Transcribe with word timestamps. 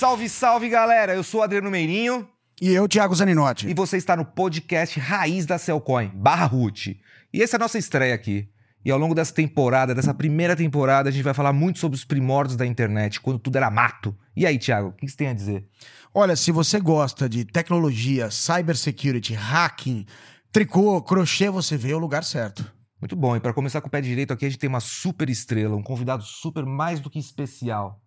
Salve, 0.00 0.30
salve, 0.30 0.70
galera! 0.70 1.14
Eu 1.14 1.22
sou 1.22 1.40
o 1.40 1.42
Adriano 1.42 1.70
Meirinho 1.70 2.26
E 2.58 2.70
eu, 2.70 2.88
Thiago 2.88 3.14
Zaninotti. 3.14 3.68
e 3.68 3.74
você 3.74 3.98
está 3.98 4.16
no 4.16 4.24
podcast 4.24 4.98
Raiz 4.98 5.44
da 5.44 5.58
Cellcoin, 5.58 6.10
barra 6.14 6.46
Root. 6.46 6.98
E 7.30 7.42
essa 7.42 7.56
é 7.56 7.58
a 7.58 7.60
nossa 7.60 7.76
estreia 7.76 8.14
aqui. 8.14 8.48
E 8.82 8.90
ao 8.90 8.98
longo 8.98 9.14
dessa 9.14 9.34
temporada, 9.34 9.94
dessa 9.94 10.14
primeira 10.14 10.56
temporada, 10.56 11.10
a 11.10 11.12
gente 11.12 11.22
vai 11.22 11.34
falar 11.34 11.52
muito 11.52 11.80
sobre 11.80 11.96
os 11.96 12.04
primórdios 12.06 12.56
da 12.56 12.64
internet, 12.64 13.20
quando 13.20 13.38
tudo 13.38 13.56
era 13.56 13.70
mato. 13.70 14.16
E 14.34 14.46
aí, 14.46 14.58
Thiago, 14.58 14.88
o 14.88 14.92
que 14.92 15.06
você 15.06 15.18
tem 15.18 15.28
a 15.28 15.34
dizer? 15.34 15.68
Olha, 16.14 16.34
se 16.34 16.50
você 16.50 16.80
gosta 16.80 17.28
de 17.28 17.44
tecnologia, 17.44 18.30
cybersecurity, 18.30 19.34
hacking, 19.34 20.06
tricô, 20.50 21.02
crochê, 21.02 21.50
você 21.50 21.76
veio 21.76 21.96
ao 21.96 22.00
lugar 22.00 22.24
certo. 22.24 22.64
Muito 23.02 23.14
bom, 23.14 23.36
e 23.36 23.40
para 23.40 23.52
começar 23.52 23.82
com 23.82 23.88
o 23.88 23.90
pé 23.90 24.00
direito 24.00 24.32
aqui, 24.32 24.46
a 24.46 24.48
gente 24.48 24.58
tem 24.58 24.70
uma 24.70 24.80
super 24.80 25.28
estrela, 25.28 25.76
um 25.76 25.82
convidado 25.82 26.22
super 26.22 26.64
mais 26.64 27.00
do 27.00 27.10
que 27.10 27.18
especial. 27.18 28.00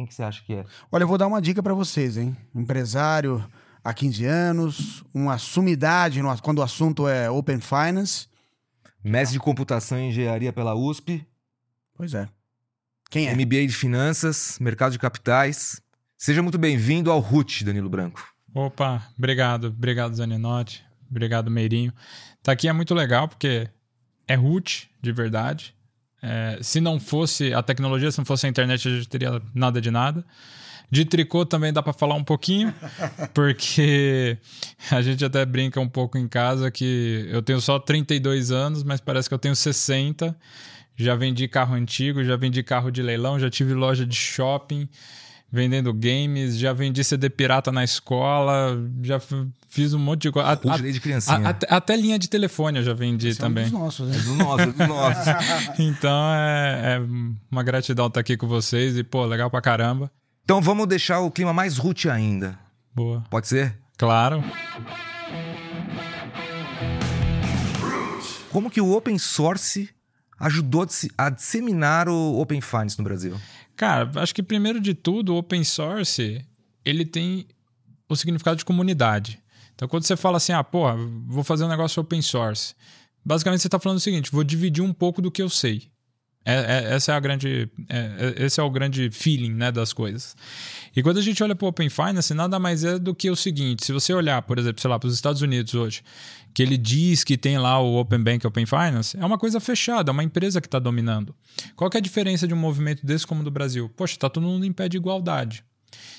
Quem 0.00 0.06
que 0.06 0.14
você 0.14 0.22
acha 0.22 0.42
que 0.42 0.54
é? 0.54 0.64
Olha, 0.90 1.02
eu 1.02 1.08
vou 1.08 1.18
dar 1.18 1.26
uma 1.26 1.42
dica 1.42 1.62
pra 1.62 1.74
vocês, 1.74 2.16
hein? 2.16 2.34
Empresário 2.54 3.44
há 3.84 3.92
15 3.92 4.24
anos, 4.24 5.04
uma 5.12 5.36
sumidade 5.36 6.22
no- 6.22 6.40
quando 6.40 6.60
o 6.60 6.62
assunto 6.62 7.06
é 7.06 7.28
Open 7.30 7.60
Finance. 7.60 8.26
Mestre 9.04 9.34
de 9.34 9.40
computação 9.44 9.98
e 9.98 10.08
engenharia 10.08 10.52
pela 10.52 10.74
USP, 10.74 11.26
Pois 11.94 12.14
é. 12.14 12.26
Quem 13.10 13.28
é? 13.28 13.34
MBA 13.34 13.66
de 13.66 13.74
finanças, 13.74 14.58
mercado 14.58 14.92
de 14.92 14.98
capitais. 14.98 15.82
Seja 16.16 16.42
muito 16.42 16.56
bem-vindo 16.56 17.10
ao 17.10 17.18
Root, 17.20 17.62
Danilo 17.62 17.90
Branco. 17.90 18.26
Opa, 18.54 19.02
obrigado, 19.18 19.66
obrigado 19.66 20.14
Zaninotti, 20.14 20.82
obrigado 21.10 21.50
Meirinho. 21.50 21.92
Tá 22.42 22.52
aqui 22.52 22.68
é 22.68 22.72
muito 22.72 22.94
legal 22.94 23.28
porque 23.28 23.68
é 24.26 24.34
root 24.34 24.90
de 25.02 25.12
verdade. 25.12 25.74
É, 26.22 26.58
se 26.60 26.80
não 26.80 27.00
fosse 27.00 27.52
a 27.52 27.62
tecnologia, 27.62 28.10
se 28.10 28.18
não 28.18 28.24
fosse 28.24 28.46
a 28.46 28.48
internet, 28.48 28.86
a 28.86 28.90
gente 28.90 29.08
teria 29.08 29.40
nada 29.54 29.80
de 29.80 29.90
nada. 29.90 30.24
De 30.90 31.04
tricô 31.04 31.46
também 31.46 31.72
dá 31.72 31.82
para 31.82 31.92
falar 31.92 32.16
um 32.16 32.24
pouquinho, 32.24 32.74
porque 33.32 34.36
a 34.90 35.00
gente 35.00 35.24
até 35.24 35.44
brinca 35.46 35.80
um 35.80 35.88
pouco 35.88 36.18
em 36.18 36.26
casa 36.26 36.70
que 36.70 37.28
eu 37.30 37.40
tenho 37.42 37.60
só 37.60 37.78
32 37.78 38.50
anos, 38.50 38.82
mas 38.82 39.00
parece 39.00 39.28
que 39.28 39.34
eu 39.34 39.38
tenho 39.38 39.54
60. 39.54 40.36
Já 40.96 41.14
vendi 41.14 41.46
carro 41.48 41.74
antigo, 41.74 42.22
já 42.24 42.36
vendi 42.36 42.62
carro 42.62 42.90
de 42.90 43.02
leilão, 43.02 43.38
já 43.38 43.48
tive 43.48 43.72
loja 43.72 44.04
de 44.04 44.16
shopping 44.16 44.88
vendendo 45.52 45.92
games, 45.92 46.56
já 46.58 46.72
vendi 46.72 47.02
CD 47.02 47.28
pirata 47.28 47.72
na 47.72 47.82
escola, 47.82 48.78
já 49.02 49.20
fiz 49.68 49.92
um 49.94 49.98
monte 49.98 50.22
de 50.22 50.32
coisa. 50.32 50.48
A- 50.48 50.54
Root 50.54 50.68
a- 50.96 51.00
criancinha. 51.00 51.38
a- 51.38 51.48
até, 51.50 51.66
até 51.74 51.96
linha 51.96 52.18
de 52.18 52.28
telefone 52.28 52.78
eu 52.78 52.84
já 52.84 52.94
vendi 52.94 53.28
Esse 53.28 53.40
é 53.40 53.44
um 53.44 53.48
também. 53.48 53.64
dos 53.64 53.72
nossos, 53.72 54.08
É 54.08 54.16
né? 54.16 54.22
do 54.24 54.34
nosso, 54.36 54.62
é 54.62 54.66
do 54.72 54.86
nosso. 54.86 55.20
Então 55.80 56.32
é, 56.34 56.96
é 56.96 57.00
uma 57.50 57.62
gratidão 57.62 58.06
estar 58.06 58.20
aqui 58.20 58.36
com 58.36 58.46
vocês 58.46 58.96
e, 58.96 59.02
pô, 59.02 59.24
legal 59.26 59.50
pra 59.50 59.60
caramba. 59.60 60.10
Então 60.44 60.60
vamos 60.60 60.86
deixar 60.86 61.20
o 61.20 61.30
clima 61.30 61.52
mais 61.52 61.76
root 61.78 62.08
ainda. 62.08 62.58
Boa. 62.94 63.24
Pode 63.30 63.46
ser? 63.48 63.76
Claro. 63.98 64.42
Como 68.50 68.70
que 68.70 68.80
o 68.80 68.92
open 68.96 69.16
source 69.18 69.90
ajudou 70.38 70.86
a 71.16 71.30
disseminar 71.30 72.08
o 72.08 72.40
Open 72.40 72.60
Finance 72.60 72.98
no 72.98 73.04
Brasil? 73.04 73.36
Cara, 73.80 74.10
acho 74.16 74.34
que 74.34 74.42
primeiro 74.42 74.78
de 74.78 74.92
tudo, 74.92 75.32
o 75.32 75.38
open 75.38 75.64
source, 75.64 76.44
ele 76.84 77.02
tem 77.02 77.46
o 78.10 78.14
significado 78.14 78.58
de 78.58 78.64
comunidade. 78.66 79.42
Então, 79.74 79.88
quando 79.88 80.02
você 80.02 80.18
fala 80.18 80.36
assim, 80.36 80.52
ah, 80.52 80.62
porra, 80.62 80.94
vou 81.26 81.42
fazer 81.42 81.64
um 81.64 81.68
negócio 81.68 81.98
open 81.98 82.20
source, 82.20 82.74
basicamente 83.24 83.62
você 83.62 83.68
está 83.68 83.78
falando 83.78 83.96
o 83.96 84.00
seguinte, 84.02 84.30
vou 84.30 84.44
dividir 84.44 84.84
um 84.84 84.92
pouco 84.92 85.22
do 85.22 85.30
que 85.30 85.40
eu 85.40 85.48
sei. 85.48 85.90
É- 86.44 86.54
é- 86.54 86.94
essa 86.94 87.12
é 87.12 87.14
a 87.14 87.20
grande, 87.20 87.68
é- 87.88 88.34
é- 88.38 88.44
esse 88.46 88.58
é 88.58 88.62
o 88.62 88.70
grande 88.70 89.10
feeling 89.10 89.52
né, 89.52 89.70
das 89.70 89.92
coisas. 89.92 90.34
E 90.96 91.02
quando 91.02 91.18
a 91.18 91.22
gente 91.22 91.42
olha 91.42 91.54
para 91.54 91.66
o 91.66 91.68
Open 91.68 91.90
Finance, 91.90 92.32
nada 92.32 92.58
mais 92.58 92.82
é 92.82 92.98
do 92.98 93.14
que 93.14 93.30
o 93.30 93.36
seguinte: 93.36 93.84
se 93.84 93.92
você 93.92 94.12
olhar, 94.14 94.40
por 94.42 94.58
exemplo, 94.58 94.80
sei 94.80 94.88
lá, 94.90 94.98
para 94.98 95.06
os 95.06 95.14
Estados 95.14 95.42
Unidos 95.42 95.74
hoje, 95.74 96.02
que 96.54 96.62
ele 96.62 96.78
diz 96.78 97.24
que 97.24 97.36
tem 97.36 97.58
lá 97.58 97.78
o 97.78 97.98
Open 98.00 98.22
Bank 98.22 98.46
Open 98.46 98.64
Finance, 98.64 99.16
é 99.18 99.24
uma 99.24 99.38
coisa 99.38 99.60
fechada, 99.60 100.10
é 100.10 100.12
uma 100.12 100.24
empresa 100.24 100.60
que 100.60 100.66
está 100.66 100.78
dominando. 100.78 101.34
Qual 101.76 101.90
é 101.92 101.98
a 101.98 102.00
diferença 102.00 102.48
de 102.48 102.54
um 102.54 102.58
movimento 102.58 103.04
desse 103.04 103.26
como 103.26 103.42
o 103.42 103.44
do 103.44 103.50
Brasil? 103.50 103.90
Poxa, 103.94 104.14
está 104.14 104.28
todo 104.30 104.46
mundo 104.46 104.64
em 104.64 104.72
pé 104.72 104.88
de 104.88 104.96
igualdade. 104.96 105.62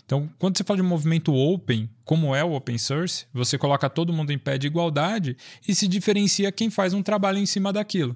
Então, 0.06 0.30
quando 0.38 0.58
você 0.58 0.64
fala 0.64 0.78
de 0.78 0.84
um 0.84 0.90
movimento 0.90 1.34
open, 1.34 1.90
como 2.04 2.36
é 2.36 2.44
o 2.44 2.54
open 2.54 2.78
source, 2.78 3.26
você 3.34 3.58
coloca 3.58 3.90
todo 3.90 4.14
mundo 4.14 4.32
em 4.32 4.38
pé 4.38 4.58
de 4.58 4.68
igualdade 4.68 5.36
e 5.68 5.74
se 5.74 5.88
diferencia 5.88 6.52
quem 6.52 6.70
faz 6.70 6.94
um 6.94 7.02
trabalho 7.02 7.38
em 7.38 7.46
cima 7.46 7.72
daquilo. 7.72 8.16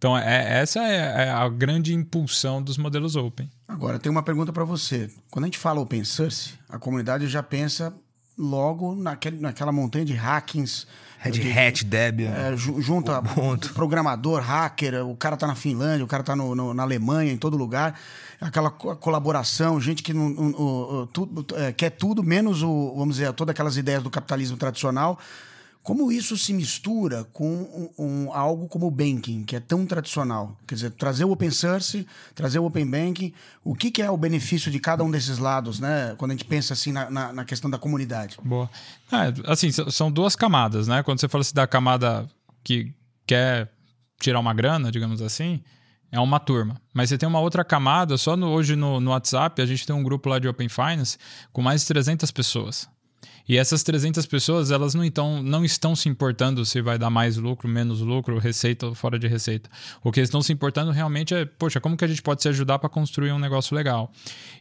Então, 0.00 0.16
é, 0.16 0.62
essa 0.62 0.80
é, 0.80 1.26
é 1.26 1.30
a 1.30 1.46
grande 1.46 1.92
impulsão 1.92 2.62
dos 2.62 2.78
modelos 2.78 3.16
open. 3.16 3.50
Agora, 3.68 3.98
tem 3.98 4.10
uma 4.10 4.22
pergunta 4.22 4.50
pra 4.50 4.64
você. 4.64 5.10
Quando 5.30 5.44
a 5.44 5.48
gente 5.48 5.58
fala 5.58 5.78
Open 5.78 6.02
Source, 6.04 6.54
a 6.70 6.78
comunidade 6.78 7.26
já 7.28 7.42
pensa 7.42 7.92
logo 8.38 8.94
naquele, 8.94 9.38
naquela 9.38 9.70
montanha 9.70 10.06
de 10.06 10.14
hackings. 10.14 10.86
Red 11.18 11.32
Hat, 11.52 11.84
Debian. 11.84 12.30
É, 12.30 12.56
ju- 12.56 12.80
junta 12.80 13.18
Ubuntu. 13.18 13.74
programador, 13.74 14.40
hacker, 14.40 15.06
o 15.06 15.14
cara 15.14 15.36
tá 15.36 15.46
na 15.46 15.54
Finlândia, 15.54 16.02
o 16.02 16.08
cara 16.08 16.22
tá 16.22 16.34
no- 16.34 16.54
no- 16.54 16.72
na 16.72 16.82
Alemanha, 16.82 17.30
em 17.30 17.36
todo 17.36 17.58
lugar. 17.58 17.94
Aquela 18.40 18.70
co- 18.70 18.96
colaboração, 18.96 19.78
gente 19.78 20.02
que 20.02 20.14
não, 20.14 20.30
não- 20.30 20.50
o- 20.52 21.02
o- 21.02 21.06
tudo, 21.08 21.44
é, 21.58 21.72
quer 21.74 21.90
tudo, 21.90 22.22
menos 22.24 22.62
o, 22.62 22.94
vamos 22.96 23.16
dizer, 23.16 23.30
todas 23.34 23.52
aquelas 23.52 23.76
ideias 23.76 24.02
do 24.02 24.08
capitalismo 24.08 24.56
tradicional. 24.56 25.18
Como 25.82 26.12
isso 26.12 26.36
se 26.36 26.52
mistura 26.52 27.24
com 27.32 27.48
um, 27.50 27.90
um- 28.26 28.32
algo 28.34 28.68
como 28.68 28.86
o 28.86 28.90
banking, 28.90 29.44
que 29.44 29.56
é 29.56 29.60
tão 29.60 29.86
tradicional? 29.86 30.56
Quer 30.66 30.74
dizer, 30.74 30.90
trazer 30.90 31.24
o 31.24 31.30
open 31.32 31.50
source, 31.50 32.06
trazer 32.34 32.58
o 32.58 32.66
open 32.66 32.86
banking, 32.86 33.32
o 33.64 33.74
que, 33.74 33.90
que 33.90 34.02
é 34.02 34.10
o 34.10 34.16
benefício 34.16 34.70
de 34.70 34.78
cada 34.78 35.02
um 35.02 35.10
desses 35.10 35.38
lados, 35.38 35.80
né? 35.80 36.14
Quando 36.18 36.32
a 36.32 36.34
gente 36.34 36.44
pensa 36.44 36.74
assim 36.74 36.92
na, 36.92 37.10
na- 37.10 37.32
na 37.32 37.44
questão 37.46 37.70
da 37.70 37.78
comunidade. 37.78 38.36
Boa. 38.44 38.70
Ah, 39.10 39.32
assim, 39.46 39.70
são 39.72 40.12
duas 40.12 40.36
camadas, 40.36 40.86
né? 40.86 41.02
Quando 41.02 41.18
você 41.18 41.28
fala 41.28 41.40
assim 41.42 41.54
da 41.54 41.66
camada 41.66 42.28
que 42.62 42.92
quer 43.26 43.72
tirar 44.20 44.38
uma 44.38 44.52
grana, 44.52 44.92
digamos 44.92 45.22
assim, 45.22 45.62
é 46.12 46.20
uma 46.20 46.38
turma. 46.38 46.78
Mas 46.92 47.08
você 47.08 47.16
tem 47.16 47.26
uma 47.28 47.40
outra 47.40 47.64
camada, 47.64 48.18
só 48.18 48.36
no- 48.36 48.48
hoje 48.50 48.76
no, 48.76 49.00
no 49.00 49.12
WhatsApp, 49.12 49.62
a 49.62 49.66
gente 49.66 49.86
tem 49.86 49.96
um 49.96 50.02
grupo 50.02 50.28
lá 50.28 50.38
de 50.38 50.46
Open 50.46 50.68
Finance 50.68 51.16
com 51.54 51.62
mais 51.62 51.80
de 51.80 51.86
300 51.88 52.30
pessoas. 52.30 52.86
E 53.50 53.56
essas 53.58 53.82
300 53.82 54.26
pessoas, 54.26 54.70
elas 54.70 54.94
não, 54.94 55.04
então, 55.04 55.42
não 55.42 55.64
estão 55.64 55.96
se 55.96 56.08
importando 56.08 56.64
se 56.64 56.80
vai 56.80 56.96
dar 56.96 57.10
mais 57.10 57.36
lucro, 57.36 57.66
menos 57.66 57.98
lucro, 58.00 58.38
receita 58.38 58.86
ou 58.86 58.94
fora 58.94 59.18
de 59.18 59.26
receita. 59.26 59.68
O 60.04 60.12
que 60.12 60.20
eles 60.20 60.28
estão 60.28 60.40
se 60.40 60.52
importando 60.52 60.92
realmente 60.92 61.34
é, 61.34 61.44
poxa, 61.44 61.80
como 61.80 61.96
que 61.96 62.04
a 62.04 62.06
gente 62.06 62.22
pode 62.22 62.42
se 62.42 62.48
ajudar 62.48 62.78
para 62.78 62.88
construir 62.88 63.32
um 63.32 63.40
negócio 63.40 63.74
legal? 63.74 64.12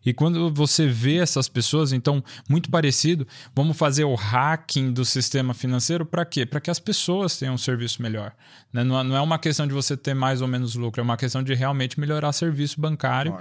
E 0.03 0.11
quando 0.11 0.51
você 0.51 0.87
vê 0.87 1.17
essas 1.17 1.47
pessoas, 1.47 1.93
então, 1.93 2.23
muito 2.49 2.71
parecido, 2.71 3.27
vamos 3.55 3.77
fazer 3.77 4.05
o 4.05 4.15
hacking 4.15 4.91
do 4.91 5.05
sistema 5.05 5.53
financeiro 5.53 6.03
para 6.03 6.25
quê? 6.25 6.43
Para 6.43 6.59
que 6.59 6.71
as 6.71 6.79
pessoas 6.79 7.37
tenham 7.37 7.53
um 7.53 7.59
serviço 7.59 8.01
melhor. 8.01 8.33
né? 8.71 8.83
Não 8.83 8.99
é- 8.99 9.03
não 9.03 9.15
é 9.15 9.21
uma 9.21 9.39
questão 9.39 9.65
de 9.67 9.73
você 9.73 9.97
ter 9.97 10.13
mais 10.13 10.41
ou 10.43 10.47
menos 10.47 10.75
lucro, 10.75 11.01
é 11.01 11.03
uma 11.03 11.17
questão 11.17 11.41
de 11.41 11.53
realmente 11.55 11.99
melhorar 11.99 12.31
serviço 12.31 12.79
bancário. 12.79 13.31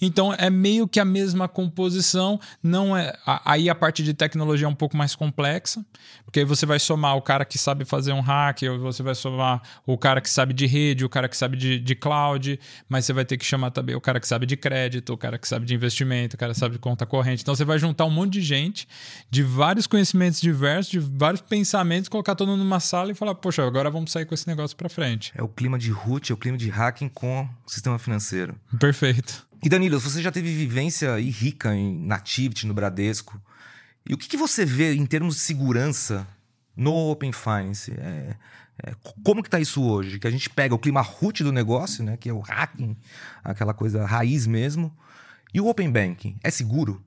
Então 0.00 0.32
é 0.34 0.50
meio 0.50 0.86
que 0.86 1.00
a 1.00 1.04
mesma 1.06 1.48
composição, 1.48 2.38
não 2.62 2.94
é. 2.94 3.12
Aí 3.46 3.70
a 3.70 3.74
parte 3.74 4.02
de 4.02 4.12
tecnologia 4.12 4.66
é 4.66 4.68
um 4.68 4.74
pouco 4.74 4.93
mais 4.96 5.14
complexa, 5.14 5.84
porque 6.24 6.40
aí 6.40 6.44
você 6.44 6.66
vai 6.66 6.78
somar 6.78 7.16
o 7.16 7.22
cara 7.22 7.44
que 7.44 7.58
sabe 7.58 7.84
fazer 7.84 8.12
um 8.12 8.20
hack, 8.20 8.62
ou 8.62 8.78
você 8.78 9.02
vai 9.02 9.14
somar 9.14 9.62
o 9.86 9.96
cara 9.96 10.20
que 10.20 10.30
sabe 10.30 10.52
de 10.52 10.66
rede, 10.66 11.04
o 11.04 11.08
cara 11.08 11.28
que 11.28 11.36
sabe 11.36 11.56
de, 11.56 11.78
de 11.78 11.94
cloud, 11.94 12.58
mas 12.88 13.04
você 13.04 13.12
vai 13.12 13.24
ter 13.24 13.36
que 13.36 13.44
chamar 13.44 13.70
também 13.70 13.94
o 13.94 14.00
cara 14.00 14.20
que 14.20 14.26
sabe 14.26 14.46
de 14.46 14.56
crédito, 14.56 15.12
o 15.12 15.16
cara 15.16 15.38
que 15.38 15.46
sabe 15.46 15.66
de 15.66 15.74
investimento, 15.74 16.36
o 16.36 16.38
cara 16.38 16.52
que 16.52 16.58
sabe 16.58 16.74
de 16.74 16.78
conta 16.78 17.06
corrente. 17.06 17.42
Então 17.42 17.54
você 17.54 17.64
vai 17.64 17.78
juntar 17.78 18.04
um 18.04 18.10
monte 18.10 18.34
de 18.34 18.42
gente, 18.42 18.88
de 19.30 19.42
vários 19.42 19.86
conhecimentos 19.86 20.40
diversos, 20.40 20.90
de 20.90 20.98
vários 20.98 21.40
pensamentos, 21.40 22.08
colocar 22.08 22.34
todo 22.34 22.48
mundo 22.48 22.64
numa 22.64 22.80
sala 22.80 23.10
e 23.10 23.14
falar, 23.14 23.34
poxa, 23.34 23.64
agora 23.66 23.90
vamos 23.90 24.12
sair 24.12 24.24
com 24.24 24.34
esse 24.34 24.46
negócio 24.46 24.76
para 24.76 24.88
frente. 24.88 25.32
É 25.34 25.42
o 25.42 25.48
clima 25.48 25.78
de 25.78 25.90
root, 25.90 26.32
é 26.32 26.34
o 26.34 26.38
clima 26.38 26.58
de 26.58 26.68
hacking 26.68 27.08
com 27.08 27.42
o 27.42 27.70
sistema 27.70 27.98
financeiro. 27.98 28.54
Perfeito. 28.78 29.46
E 29.64 29.68
Danilo, 29.68 29.98
você 29.98 30.20
já 30.20 30.30
teve 30.30 30.54
vivência 30.54 31.14
aí 31.14 31.30
rica 31.30 31.74
em 31.74 31.98
Nativity, 32.06 32.66
no 32.66 32.74
Bradesco. 32.74 33.40
E 34.08 34.14
o 34.14 34.18
que, 34.18 34.28
que 34.28 34.36
você 34.36 34.64
vê 34.64 34.94
em 34.94 35.06
termos 35.06 35.36
de 35.36 35.40
segurança 35.40 36.26
no 36.76 36.92
Open 37.10 37.32
Finance? 37.32 37.92
É, 37.92 38.36
é, 38.82 38.94
como 39.22 39.42
que 39.42 39.48
tá 39.48 39.58
isso 39.58 39.82
hoje? 39.82 40.18
Que 40.18 40.26
a 40.26 40.30
gente 40.30 40.50
pega 40.50 40.74
o 40.74 40.78
clima 40.78 41.00
root 41.00 41.42
do 41.42 41.52
negócio, 41.52 42.04
né? 42.04 42.16
Que 42.16 42.28
é 42.28 42.32
o 42.32 42.40
hacking, 42.40 42.96
aquela 43.42 43.72
coisa 43.72 44.04
raiz 44.04 44.46
mesmo. 44.46 44.94
E 45.52 45.60
o 45.60 45.68
Open 45.68 45.90
Banking, 45.90 46.36
é 46.42 46.50
seguro? 46.50 47.02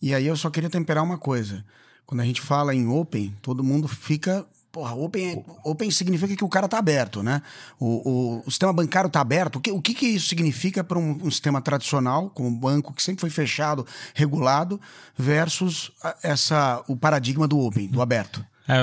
E 0.00 0.14
aí 0.14 0.26
eu 0.26 0.36
só 0.36 0.48
queria 0.50 0.70
temperar 0.70 1.02
uma 1.02 1.18
coisa. 1.18 1.64
Quando 2.06 2.20
a 2.20 2.24
gente 2.24 2.40
fala 2.40 2.74
em 2.74 2.86
open, 2.86 3.36
todo 3.42 3.64
mundo 3.64 3.88
fica. 3.88 4.46
Porra, 4.70 4.94
open, 4.94 5.30
é- 5.30 5.44
open 5.64 5.90
significa 5.90 6.36
que 6.36 6.44
o 6.44 6.48
cara 6.48 6.68
tá 6.68 6.78
aberto, 6.78 7.22
né? 7.22 7.40
O, 7.80 7.86
o- 7.86 8.42
o 8.46 8.50
sistema 8.50 8.72
bancário 8.72 9.08
tá 9.10 9.20
aberto. 9.20 9.56
O 9.56 9.60
que, 9.60 9.70
o 9.72 9.80
que, 9.80 9.94
que 9.94 10.06
isso 10.06 10.28
significa 10.28 10.84
para 10.84 10.98
um, 10.98 11.12
um 11.24 11.30
sistema 11.30 11.60
tradicional, 11.62 12.28
como 12.30 12.48
um 12.48 12.54
banco 12.56 12.92
que 12.92 13.02
sempre 13.02 13.20
foi 13.22 13.30
fechado, 13.30 13.86
regulado, 14.14 14.78
versus 15.16 15.90
essa, 16.22 16.84
o 16.86 16.94
paradigma 16.96 17.48
do 17.48 17.58
open, 17.58 17.88
do 17.88 18.02
aberto? 18.02 18.44
É, 18.68 18.76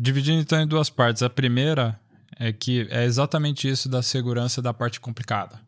dividindo 0.00 0.40
então 0.40 0.60
em 0.60 0.66
duas 0.66 0.88
partes. 0.88 1.22
A 1.22 1.28
primeira 1.28 2.00
é 2.38 2.50
que 2.52 2.86
é 2.90 3.04
exatamente 3.04 3.68
isso 3.68 3.88
da 3.88 4.02
segurança 4.02 4.62
da 4.62 4.72
parte 4.72 4.98
complicada. 4.98 5.60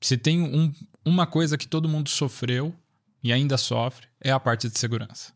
Se 0.00 0.16
tem 0.18 0.42
um- 0.42 0.72
uma 1.04 1.26
coisa 1.26 1.56
que 1.56 1.66
todo 1.66 1.88
mundo 1.88 2.10
sofreu 2.10 2.74
e 3.22 3.32
ainda 3.32 3.56
sofre 3.56 4.06
é 4.20 4.30
a 4.30 4.38
parte 4.38 4.68
de 4.68 4.78
segurança. 4.78 5.32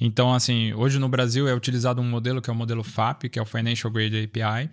Então, 0.00 0.34
assim, 0.34 0.72
hoje 0.74 0.98
no 0.98 1.08
Brasil 1.08 1.46
é 1.46 1.54
utilizado 1.54 2.00
um 2.00 2.04
modelo 2.04 2.42
que 2.42 2.50
é 2.50 2.52
o 2.52 2.56
modelo 2.56 2.82
FAP, 2.82 3.24
que 3.24 3.38
é 3.38 3.42
o 3.42 3.44
Financial 3.44 3.92
Grade 3.92 4.24
API. 4.24 4.68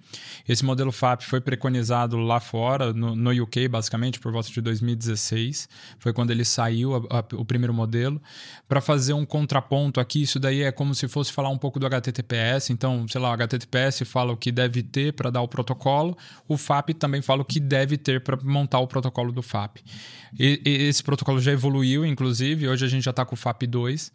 Esse 0.48 0.66
modelo 0.66 0.92
FAP 0.92 1.22
foi 1.22 1.40
preconizado 1.40 2.18
lá 2.18 2.40
fora, 2.40 2.92
no, 2.92 3.16
no 3.16 3.44
UK, 3.44 3.68
basicamente, 3.68 4.20
por 4.20 4.32
volta 4.32 4.50
de 4.50 4.60
2016. 4.60 5.70
Foi 6.00 6.12
quando 6.12 6.32
ele 6.32 6.44
saiu, 6.44 6.96
a, 6.96 7.20
a, 7.20 7.26
o 7.36 7.46
primeiro 7.46 7.74
modelo. 7.74 8.22
Para 8.68 8.82
fazer 8.82 9.14
um 9.14 9.26
contraponto 9.26 10.00
aqui, 10.00 10.24
isso 10.24 10.40
daí 10.40 10.64
é 10.64 10.72
como 10.72 10.96
se 10.96 11.08
fosse 11.08 11.32
falar 11.32 11.50
um 11.50 11.58
pouco 11.58 11.80
do 11.80 11.86
HTTPS. 11.86 12.72
Então, 12.72 13.08
sei 13.08 13.22
lá, 13.22 13.30
o 13.30 13.34
HTTPS 13.34 14.04
fala 14.06 14.34
o 14.34 14.38
que 14.38 14.52
deve 14.52 14.82
ter 14.82 15.14
para 15.14 15.30
dar 15.30 15.42
o 15.42 15.48
protocolo, 15.48 16.18
o 16.48 16.58
FAP 16.58 16.90
também 16.92 17.22
fala 17.22 17.42
o 17.42 17.46
que 17.46 17.60
deve 17.60 17.98
ter 17.98 18.22
para 18.22 18.38
montar 18.42 18.80
o 18.80 18.88
protocolo 18.88 19.32
do 19.32 19.42
FAP. 19.42 19.78
E, 20.40 20.62
e 20.66 20.70
esse 20.88 21.04
protocolo 21.04 21.40
já 21.40 21.52
evoluiu, 21.52 22.06
inclusive, 22.06 22.68
hoje 22.68 22.86
a 22.86 22.88
gente 22.88 23.04
já 23.04 23.12
está 23.12 23.26
com 23.26 23.36
o 23.36 23.38
FAP 23.38 23.64
2. 23.64 24.12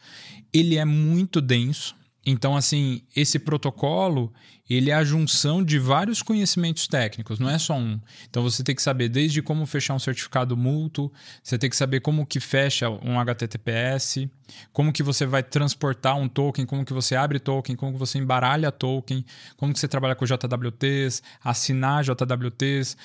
Ele 0.52 0.76
é 0.76 0.84
muito 0.96 1.40
denso. 1.40 1.94
Então, 2.28 2.56
assim, 2.56 3.02
esse 3.14 3.38
protocolo, 3.38 4.32
ele 4.68 4.90
é 4.90 4.94
a 4.94 5.04
junção 5.04 5.62
de 5.62 5.78
vários 5.78 6.22
conhecimentos 6.22 6.88
técnicos, 6.88 7.38
não 7.38 7.48
é 7.48 7.56
só 7.56 7.74
um. 7.74 8.00
Então, 8.28 8.42
você 8.42 8.64
tem 8.64 8.74
que 8.74 8.82
saber 8.82 9.08
desde 9.08 9.40
como 9.40 9.64
fechar 9.64 9.94
um 9.94 9.98
certificado 10.00 10.56
mútuo, 10.56 11.12
você 11.40 11.56
tem 11.56 11.70
que 11.70 11.76
saber 11.76 12.00
como 12.00 12.26
que 12.26 12.40
fecha 12.40 12.90
um 12.90 13.20
HTTPS, 13.20 14.28
como 14.72 14.92
que 14.92 15.04
você 15.04 15.24
vai 15.24 15.40
transportar 15.40 16.16
um 16.16 16.28
token, 16.28 16.66
como 16.66 16.84
que 16.84 16.92
você 16.92 17.14
abre 17.14 17.38
token, 17.38 17.76
como 17.76 17.92
que 17.92 17.98
você 17.98 18.18
embaralha 18.18 18.72
token, 18.72 19.24
como 19.56 19.72
que 19.72 19.78
você 19.78 19.86
trabalha 19.86 20.16
com 20.16 20.24
JWTs, 20.24 21.22
assinar 21.44 22.02
JWTs, 22.02 22.96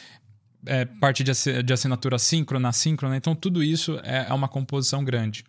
é, 0.66 0.86
parte 0.86 1.24
de 1.24 1.74
assinatura 1.74 2.18
síncrona, 2.18 2.70
assíncrona. 2.70 3.16
Então, 3.16 3.36
tudo 3.36 3.64
isso 3.64 4.00
é, 4.04 4.26
é 4.28 4.34
uma 4.34 4.48
composição 4.48 5.04
grande. 5.04 5.44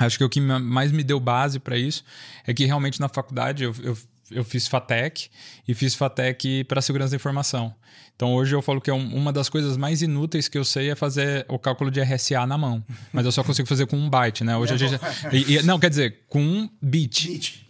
Acho 0.00 0.18
que 0.18 0.24
o 0.24 0.28
que 0.28 0.40
mais 0.40 0.90
me 0.90 1.04
deu 1.04 1.20
base 1.20 1.58
para 1.58 1.76
isso 1.76 2.02
é 2.46 2.54
que 2.54 2.64
realmente 2.64 2.98
na 2.98 3.08
faculdade 3.08 3.64
eu, 3.64 3.74
eu, 3.82 3.98
eu 4.30 4.44
fiz 4.44 4.66
FATEC 4.66 5.28
e 5.68 5.74
fiz 5.74 5.94
FATEC 5.94 6.64
para 6.64 6.80
segurança 6.80 7.10
da 7.10 7.16
informação. 7.16 7.74
Então 8.16 8.34
hoje 8.34 8.54
eu 8.54 8.60
falo 8.60 8.80
que 8.80 8.90
é 8.90 8.94
um, 8.94 9.14
uma 9.14 9.32
das 9.32 9.48
coisas 9.48 9.76
mais 9.76 10.02
inúteis 10.02 10.48
que 10.48 10.58
eu 10.58 10.64
sei 10.64 10.90
é 10.90 10.94
fazer 10.94 11.46
o 11.48 11.58
cálculo 11.58 11.90
de 11.90 12.00
RSA 12.00 12.46
na 12.46 12.58
mão. 12.58 12.84
Mas 13.12 13.24
eu 13.24 13.32
só 13.32 13.42
consigo 13.42 13.68
fazer 13.68 13.86
com 13.86 13.96
um 13.96 14.10
byte, 14.10 14.44
né? 14.44 14.56
Hoje 14.56 14.74
a 14.74 14.76
gente. 14.76 15.00
E, 15.32 15.56
e, 15.56 15.62
não, 15.62 15.78
quer 15.78 15.90
dizer, 15.90 16.18
com 16.28 16.42
um 16.42 16.68
bit. 16.82 17.28
bit 17.28 17.66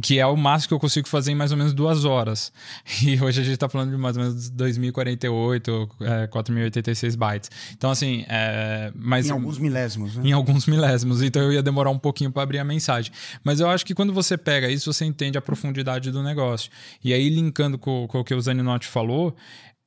que 0.00 0.18
é 0.18 0.26
o 0.26 0.36
máximo 0.36 0.68
que 0.68 0.74
eu 0.74 0.80
consigo 0.80 1.08
fazer 1.08 1.32
em 1.32 1.34
mais 1.34 1.50
ou 1.50 1.58
menos 1.58 1.72
duas 1.72 2.04
horas. 2.04 2.52
E 3.02 3.20
hoje 3.20 3.40
a 3.40 3.44
gente 3.44 3.54
está 3.54 3.68
falando 3.68 3.90
de 3.90 3.96
mais 3.96 4.16
ou 4.16 4.22
menos 4.22 4.50
2048, 4.50 5.88
é, 6.02 6.26
4086 6.26 7.16
bytes. 7.16 7.50
Então, 7.72 7.90
assim. 7.90 8.24
É, 8.28 8.92
mas, 8.94 9.26
em 9.26 9.32
alguns 9.32 9.58
milésimos, 9.58 10.16
né? 10.16 10.22
Em 10.26 10.32
alguns 10.32 10.66
milésimos. 10.66 11.22
Então 11.22 11.42
eu 11.42 11.52
ia 11.52 11.62
demorar 11.62 11.90
um 11.90 11.98
pouquinho 11.98 12.30
para 12.30 12.42
abrir 12.42 12.58
a 12.58 12.64
mensagem. 12.64 13.12
Mas 13.42 13.58
eu 13.60 13.68
acho 13.68 13.84
que 13.86 13.94
quando 13.94 14.12
você 14.12 14.36
pega 14.36 14.68
isso, 14.68 14.92
você 14.92 15.04
entende 15.04 15.38
a 15.38 15.40
profundidade 15.40 16.10
do 16.10 16.22
negócio. 16.22 16.70
E 17.02 17.12
aí, 17.14 17.28
linkando 17.28 17.78
com, 17.78 18.06
com 18.06 18.20
o 18.20 18.24
que 18.24 18.34
o 18.34 18.40
Zaninotti 18.40 18.86
falou, 18.86 19.34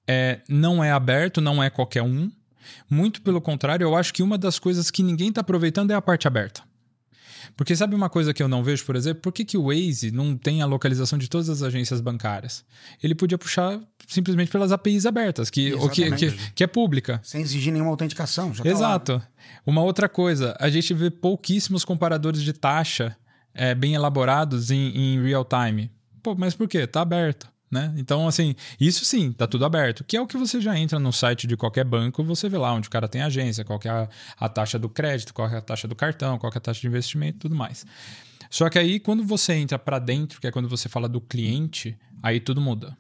é, 0.07 0.41
não 0.49 0.83
é 0.83 0.91
aberto, 0.91 1.39
não 1.39 1.61
é 1.61 1.69
qualquer 1.69 2.01
um. 2.01 2.31
Muito 2.89 3.21
pelo 3.21 3.41
contrário, 3.41 3.83
eu 3.83 3.95
acho 3.95 4.13
que 4.13 4.23
uma 4.23 4.37
das 4.37 4.57
coisas 4.57 4.89
que 4.89 5.03
ninguém 5.03 5.29
está 5.29 5.41
aproveitando 5.41 5.91
é 5.91 5.95
a 5.95 6.01
parte 6.01 6.27
aberta. 6.27 6.63
Porque 7.55 7.75
sabe 7.75 7.95
uma 7.95 8.09
coisa 8.09 8.33
que 8.33 8.41
eu 8.41 8.47
não 8.47 8.63
vejo, 8.63 8.85
por 8.85 8.95
exemplo? 8.95 9.21
Por 9.21 9.31
que, 9.31 9.45
que 9.45 9.57
o 9.57 9.67
Waze 9.67 10.11
não 10.11 10.37
tem 10.37 10.61
a 10.61 10.65
localização 10.65 11.17
de 11.17 11.29
todas 11.29 11.49
as 11.49 11.61
agências 11.61 12.01
bancárias? 12.01 12.63
Ele 13.01 13.15
podia 13.15 13.37
puxar 13.37 13.79
simplesmente 14.07 14.51
pelas 14.51 14.71
APIs 14.71 15.05
abertas, 15.05 15.49
que, 15.49 15.73
o 15.73 15.89
que, 15.89 16.11
que, 16.11 16.31
que, 16.53 16.63
é 16.63 16.67
pública. 16.67 17.19
Sem 17.23 17.41
exigir 17.41 17.71
nenhuma 17.71 17.91
autenticação. 17.91 18.53
Já 18.53 18.63
tá 18.63 18.69
Exato. 18.69 19.19
Tá 19.19 19.27
uma 19.65 19.81
outra 19.81 20.09
coisa, 20.09 20.55
a 20.59 20.69
gente 20.69 20.93
vê 20.93 21.09
pouquíssimos 21.09 21.85
comparadores 21.85 22.41
de 22.41 22.53
taxa 22.53 23.15
é, 23.53 23.73
bem 23.75 23.93
elaborados 23.93 24.71
em, 24.71 24.95
em 24.95 25.23
real 25.23 25.45
time. 25.45 25.91
Pô, 26.21 26.35
mas 26.35 26.55
por 26.55 26.67
quê? 26.67 26.87
Tá 26.87 27.01
aberto. 27.01 27.52
Né? 27.73 27.91
Então, 27.97 28.27
assim, 28.27 28.55
isso 28.79 29.03
sim, 29.03 29.31
tá 29.31 29.47
tudo 29.47 29.65
aberto. 29.65 30.03
Que 30.03 30.15
é 30.15 30.21
o 30.21 30.27
que 30.27 30.37
você 30.37 30.61
já 30.61 30.77
entra 30.77 30.99
no 30.99 31.11
site 31.11 31.47
de 31.47 31.57
qualquer 31.57 31.83
banco, 31.83 32.23
você 32.23 32.47
vê 32.47 32.55
lá 32.55 32.71
onde 32.71 32.87
o 32.87 32.91
cara 32.91 33.07
tem 33.07 33.23
agência, 33.23 33.65
qual 33.65 33.79
é 33.83 33.89
a, 33.89 34.07
a 34.39 34.47
taxa 34.47 34.77
do 34.77 34.87
crédito, 34.87 35.33
qual 35.33 35.49
é 35.49 35.57
a 35.57 35.61
taxa 35.61 35.87
do 35.87 35.95
cartão, 35.95 36.37
qual 36.37 36.51
é 36.53 36.57
a 36.57 36.61
taxa 36.61 36.79
de 36.79 36.85
investimento 36.85 37.39
tudo 37.39 37.55
mais. 37.55 37.83
Só 38.47 38.69
que 38.69 38.77
aí, 38.77 38.99
quando 38.99 39.23
você 39.23 39.53
entra 39.53 39.79
para 39.79 39.97
dentro, 39.97 40.39
que 40.39 40.45
é 40.45 40.51
quando 40.51 40.69
você 40.69 40.87
fala 40.87 41.09
do 41.09 41.19
cliente, 41.19 41.97
aí 42.21 42.39
tudo 42.39 42.61
muda. 42.61 42.95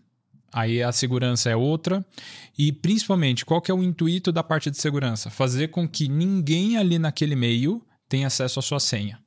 Aí 0.51 0.81
a 0.81 0.91
segurança 0.91 1.51
é 1.51 1.55
outra. 1.55 2.03
E 2.57 2.71
principalmente, 2.71 3.45
qual 3.45 3.61
é 3.67 3.73
o 3.73 3.83
intuito 3.83 4.31
da 4.31 4.41
parte 4.41 4.71
de 4.71 4.77
segurança? 4.77 5.29
Fazer 5.29 5.67
com 5.67 5.87
que 5.87 6.07
ninguém 6.07 6.77
ali 6.77 6.97
naquele 6.97 7.35
meio 7.35 7.85
tenha 8.09 8.25
acesso 8.25 8.57
à 8.57 8.61
sua 8.63 8.79
senha. 8.79 9.22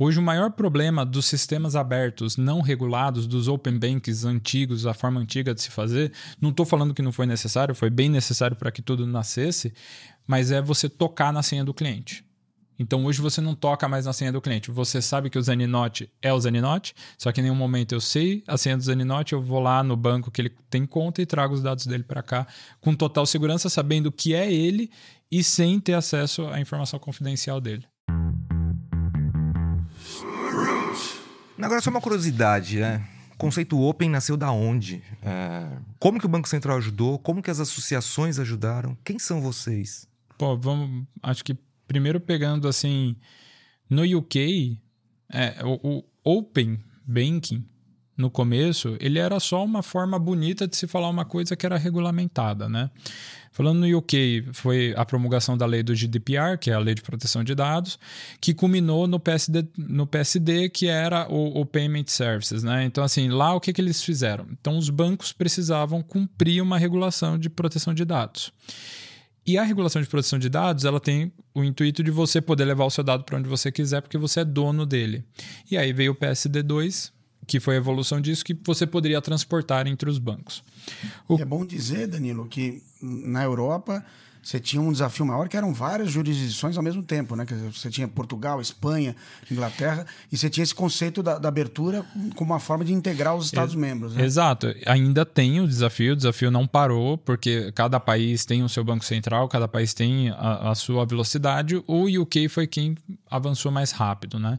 Hoje, 0.00 0.20
o 0.20 0.22
maior 0.22 0.52
problema 0.52 1.04
dos 1.04 1.26
sistemas 1.26 1.74
abertos 1.74 2.36
não 2.36 2.60
regulados, 2.60 3.26
dos 3.26 3.48
open 3.48 3.78
banks 3.80 4.24
antigos, 4.24 4.86
a 4.86 4.94
forma 4.94 5.20
antiga 5.20 5.52
de 5.52 5.60
se 5.60 5.70
fazer, 5.70 6.12
não 6.40 6.50
estou 6.50 6.64
falando 6.64 6.94
que 6.94 7.02
não 7.02 7.10
foi 7.10 7.26
necessário, 7.26 7.74
foi 7.74 7.90
bem 7.90 8.08
necessário 8.08 8.56
para 8.56 8.70
que 8.70 8.80
tudo 8.80 9.04
nascesse, 9.04 9.74
mas 10.24 10.52
é 10.52 10.62
você 10.62 10.88
tocar 10.88 11.32
na 11.32 11.42
senha 11.42 11.64
do 11.64 11.74
cliente. 11.74 12.24
Então 12.78 13.04
hoje 13.06 13.20
você 13.20 13.40
não 13.40 13.56
toca 13.56 13.88
mais 13.88 14.06
na 14.06 14.12
senha 14.12 14.30
do 14.30 14.40
cliente. 14.40 14.70
Você 14.70 15.02
sabe 15.02 15.28
que 15.28 15.36
o 15.36 15.42
Zaninote 15.42 16.08
é 16.22 16.32
o 16.32 16.38
Zaninote, 16.38 16.94
só 17.18 17.32
que 17.32 17.40
em 17.40 17.42
nenhum 17.42 17.56
momento 17.56 17.92
eu 17.92 18.00
sei 18.00 18.44
a 18.46 18.56
senha 18.56 18.76
do 18.76 18.82
Zaninote, 18.84 19.32
eu 19.32 19.42
vou 19.42 19.58
lá 19.58 19.82
no 19.82 19.96
banco 19.96 20.30
que 20.30 20.40
ele 20.40 20.54
tem 20.70 20.86
conta 20.86 21.20
e 21.20 21.26
trago 21.26 21.54
os 21.54 21.60
dados 21.60 21.86
dele 21.86 22.04
para 22.04 22.22
cá 22.22 22.46
com 22.80 22.94
total 22.94 23.26
segurança, 23.26 23.68
sabendo 23.68 24.12
que 24.12 24.32
é 24.32 24.52
ele 24.52 24.92
e 25.28 25.42
sem 25.42 25.80
ter 25.80 25.94
acesso 25.94 26.46
à 26.46 26.60
informação 26.60 27.00
confidencial 27.00 27.60
dele. 27.60 27.84
Agora, 31.60 31.80
só 31.80 31.90
uma 31.90 32.00
curiosidade, 32.00 32.78
né? 32.78 33.06
O 33.34 33.36
conceito 33.36 33.80
Open 33.80 34.08
nasceu 34.08 34.36
da 34.36 34.50
onde? 34.50 35.02
É... 35.22 35.68
Como 35.98 36.18
que 36.18 36.26
o 36.26 36.28
Banco 36.28 36.48
Central 36.48 36.78
ajudou? 36.78 37.18
Como 37.18 37.42
que 37.42 37.50
as 37.50 37.60
associações 37.60 38.38
ajudaram? 38.38 38.96
Quem 39.04 39.18
são 39.18 39.40
vocês? 39.40 40.08
Pô, 40.36 40.56
vamos... 40.56 41.06
Acho 41.22 41.44
que 41.44 41.56
primeiro 41.86 42.20
pegando, 42.20 42.68
assim... 42.68 43.16
No 43.90 44.02
UK, 44.02 44.78
é, 45.32 45.64
o, 45.64 45.98
o 45.98 46.04
Open 46.22 46.78
Banking, 47.06 47.66
no 48.18 48.28
começo, 48.28 48.96
ele 49.00 49.18
era 49.18 49.38
só 49.38 49.64
uma 49.64 49.82
forma 49.82 50.18
bonita 50.18 50.66
de 50.66 50.76
se 50.76 50.88
falar 50.88 51.08
uma 51.08 51.24
coisa 51.24 51.54
que 51.54 51.64
era 51.64 51.78
regulamentada, 51.78 52.68
né? 52.68 52.90
Falando 53.52 53.78
no 53.78 53.98
UK, 53.98 54.48
foi 54.52 54.94
a 54.96 55.04
promulgação 55.04 55.56
da 55.56 55.66
lei 55.66 55.82
do 55.82 55.94
GDPR, 55.94 56.58
que 56.60 56.70
é 56.70 56.74
a 56.74 56.78
Lei 56.78 56.94
de 56.94 57.02
Proteção 57.02 57.42
de 57.42 57.54
Dados, 57.54 57.98
que 58.40 58.52
culminou 58.52 59.06
no 59.06 59.18
PSD, 59.18 59.66
no 59.76 60.06
PSD 60.06 60.68
que 60.68 60.86
era 60.86 61.28
o, 61.28 61.60
o 61.60 61.66
Payment 61.66 62.04
Services. 62.08 62.62
Né? 62.62 62.84
Então, 62.84 63.02
assim, 63.02 63.28
lá 63.28 63.54
o 63.54 63.60
que, 63.60 63.72
que 63.72 63.80
eles 63.80 64.02
fizeram? 64.02 64.46
Então, 64.52 64.76
os 64.76 64.90
bancos 64.90 65.32
precisavam 65.32 66.02
cumprir 66.02 66.60
uma 66.60 66.78
regulação 66.78 67.38
de 67.38 67.48
proteção 67.48 67.94
de 67.94 68.04
dados. 68.04 68.52
E 69.46 69.56
a 69.56 69.62
regulação 69.62 70.02
de 70.02 70.08
proteção 70.08 70.38
de 70.38 70.48
dados, 70.48 70.84
ela 70.84 71.00
tem 71.00 71.32
o 71.54 71.64
intuito 71.64 72.02
de 72.02 72.10
você 72.10 72.40
poder 72.40 72.64
levar 72.64 72.84
o 72.84 72.90
seu 72.90 73.02
dado 73.02 73.24
para 73.24 73.38
onde 73.38 73.48
você 73.48 73.72
quiser, 73.72 74.02
porque 74.02 74.18
você 74.18 74.40
é 74.40 74.44
dono 74.44 74.84
dele. 74.84 75.24
E 75.70 75.76
aí 75.76 75.92
veio 75.92 76.12
o 76.12 76.14
PSD2, 76.14 77.10
que 77.48 77.58
foi 77.58 77.74
a 77.74 77.78
evolução 77.78 78.20
disso, 78.20 78.44
que 78.44 78.56
você 78.62 78.86
poderia 78.86 79.20
transportar 79.22 79.86
entre 79.86 80.08
os 80.08 80.18
bancos. 80.18 80.62
O... 81.26 81.40
É 81.40 81.44
bom 81.44 81.64
dizer, 81.64 82.06
Danilo, 82.06 82.46
que 82.46 82.82
na 83.02 83.42
Europa 83.42 84.04
você 84.42 84.60
tinha 84.60 84.80
um 84.80 84.92
desafio 84.92 85.26
maior 85.26 85.48
que 85.48 85.56
eram 85.56 85.72
várias 85.74 86.10
jurisdições 86.10 86.76
ao 86.76 86.82
mesmo 86.82 87.02
tempo, 87.02 87.34
né? 87.34 87.44
Você 87.72 87.90
tinha 87.90 88.06
Portugal, 88.06 88.60
Espanha, 88.60 89.16
Inglaterra, 89.50 90.06
e 90.30 90.36
você 90.36 90.48
tinha 90.48 90.62
esse 90.62 90.74
conceito 90.74 91.22
da, 91.22 91.38
da 91.38 91.48
abertura 91.48 92.04
como 92.34 92.52
uma 92.52 92.60
forma 92.60 92.84
de 92.84 92.92
integrar 92.92 93.34
os 93.34 93.46
Estados-membros. 93.46 94.14
Né? 94.14 94.24
Exato. 94.24 94.74
Ainda 94.86 95.26
tem 95.26 95.60
o 95.60 95.66
desafio, 95.66 96.12
o 96.12 96.16
desafio 96.16 96.50
não 96.50 96.66
parou, 96.66 97.18
porque 97.18 97.72
cada 97.72 97.98
país 97.98 98.44
tem 98.44 98.62
o 98.62 98.68
seu 98.68 98.84
Banco 98.84 99.04
Central, 99.04 99.48
cada 99.48 99.66
país 99.66 99.92
tem 99.92 100.30
a, 100.30 100.70
a 100.70 100.74
sua 100.74 101.04
velocidade. 101.04 101.82
O 101.86 102.04
UK 102.22 102.48
foi 102.48 102.66
quem 102.66 102.96
avançou 103.30 103.72
mais 103.72 103.90
rápido, 103.90 104.38
né? 104.38 104.58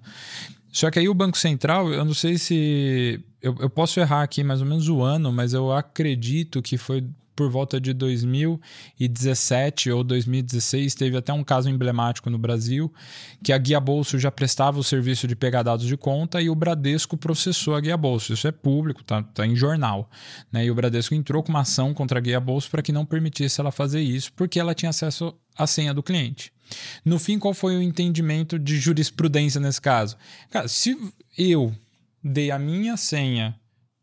Só 0.72 0.92
que 0.92 1.00
aí 1.00 1.10
o 1.10 1.14
Banco 1.14 1.38
Central, 1.38 1.92
eu 1.92 2.06
não 2.06 2.14
sei 2.14 2.38
se. 2.38 3.24
Eu, 3.42 3.56
eu 3.60 3.70
posso 3.70 4.00
errar 4.00 4.24
aqui 4.24 4.44
mais 4.44 4.62
ou 4.62 4.68
menos 4.68 4.88
o 4.90 5.02
ano, 5.02 5.32
mas 5.32 5.54
eu 5.54 5.72
acredito 5.72 6.62
que 6.62 6.78
foi 6.78 7.04
por 7.40 7.50
volta 7.50 7.80
de 7.80 7.94
2017 7.94 9.92
ou 9.92 10.04
2016, 10.04 10.94
teve 10.94 11.16
até 11.16 11.32
um 11.32 11.42
caso 11.42 11.70
emblemático 11.70 12.30
no 12.30 12.38
Brasil, 12.38 12.94
que 13.42 13.54
a 13.54 13.58
Guia 13.58 13.80
Bolso 13.80 14.20
já 14.20 14.30
prestava 14.30 14.78
o 14.78 14.84
serviço 14.84 15.26
de 15.26 15.38
pegar 15.38 15.64
dados 15.64 15.86
de 15.86 15.96
conta 15.96 16.42
e 16.42 16.50
o 16.50 16.56
Bradesco 16.56 17.16
processou 17.16 17.76
a 17.76 17.80
Guia 17.80 17.96
Bolso. 17.96 18.34
Isso 18.34 18.46
é 18.46 18.52
público, 18.52 19.02
tá, 19.06 19.24
tá 19.24 19.48
em 19.48 19.56
jornal. 19.56 20.12
Né? 20.52 20.66
E 20.66 20.72
o 20.72 20.76
Bradesco 20.76 21.16
entrou 21.16 21.42
com 21.42 21.48
uma 21.48 21.62
ação 21.62 21.94
contra 21.94 22.20
a 22.20 22.22
Guia 22.22 22.42
Bolso 22.42 22.70
para 22.70 22.82
que 22.82 22.92
não 22.92 23.06
permitisse 23.06 23.62
ela 23.62 23.72
fazer 23.72 24.02
isso, 24.02 24.34
porque 24.34 24.60
ela 24.60 24.76
tinha 24.76 24.90
acesso 24.90 25.34
à 25.58 25.66
senha 25.66 25.94
do 25.94 26.04
cliente. 26.04 26.52
No 27.06 27.18
fim, 27.20 27.40
qual 27.40 27.54
foi 27.54 27.76
o 27.78 27.82
entendimento 27.82 28.58
de 28.60 28.78
jurisprudência 28.78 29.60
nesse 29.60 29.82
caso? 29.82 30.16
Cara, 30.50 30.68
se 30.68 30.98
eu 31.38 31.74
dei 32.24 32.52
a 32.52 32.60
minha 32.60 32.98
senha 32.98 33.56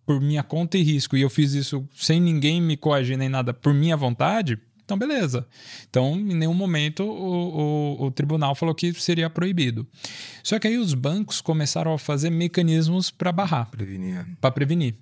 por 0.07 0.21
minha 0.21 0.43
conta 0.43 0.79
e 0.79 0.83
risco 0.83 1.17
e 1.17 1.21
eu 1.23 1.29
fiz 1.31 1.53
isso 1.53 1.87
sem 1.97 2.21
ninguém 2.21 2.61
me 2.63 2.77
coagir 2.77 3.19
nem 3.19 3.29
nada 3.29 3.53
por 3.53 3.75
minha 3.75 3.97
vontade, 3.97 4.59
Então, 4.85 4.97
beleza. 4.97 5.45
Então, 5.91 6.15
em 6.15 6.35
nenhum 6.37 6.55
momento 6.55 7.03
o, 7.03 7.99
o, 7.99 8.07
o 8.07 8.11
tribunal 8.13 8.55
falou 8.55 8.73
que 8.73 8.93
seria 8.95 9.29
proibido. 9.29 9.85
Só 10.45 10.61
que 10.61 10.69
aí 10.69 10.79
os 10.79 10.95
bancos 10.95 11.41
começaram 11.41 11.93
a 11.93 11.99
fazer 11.99 12.31
mecanismos 12.31 13.11
para 13.11 13.33
barrar, 13.33 13.69
Prevenir. 13.69 14.25
para 14.41 14.53
prevenir. 14.53 14.95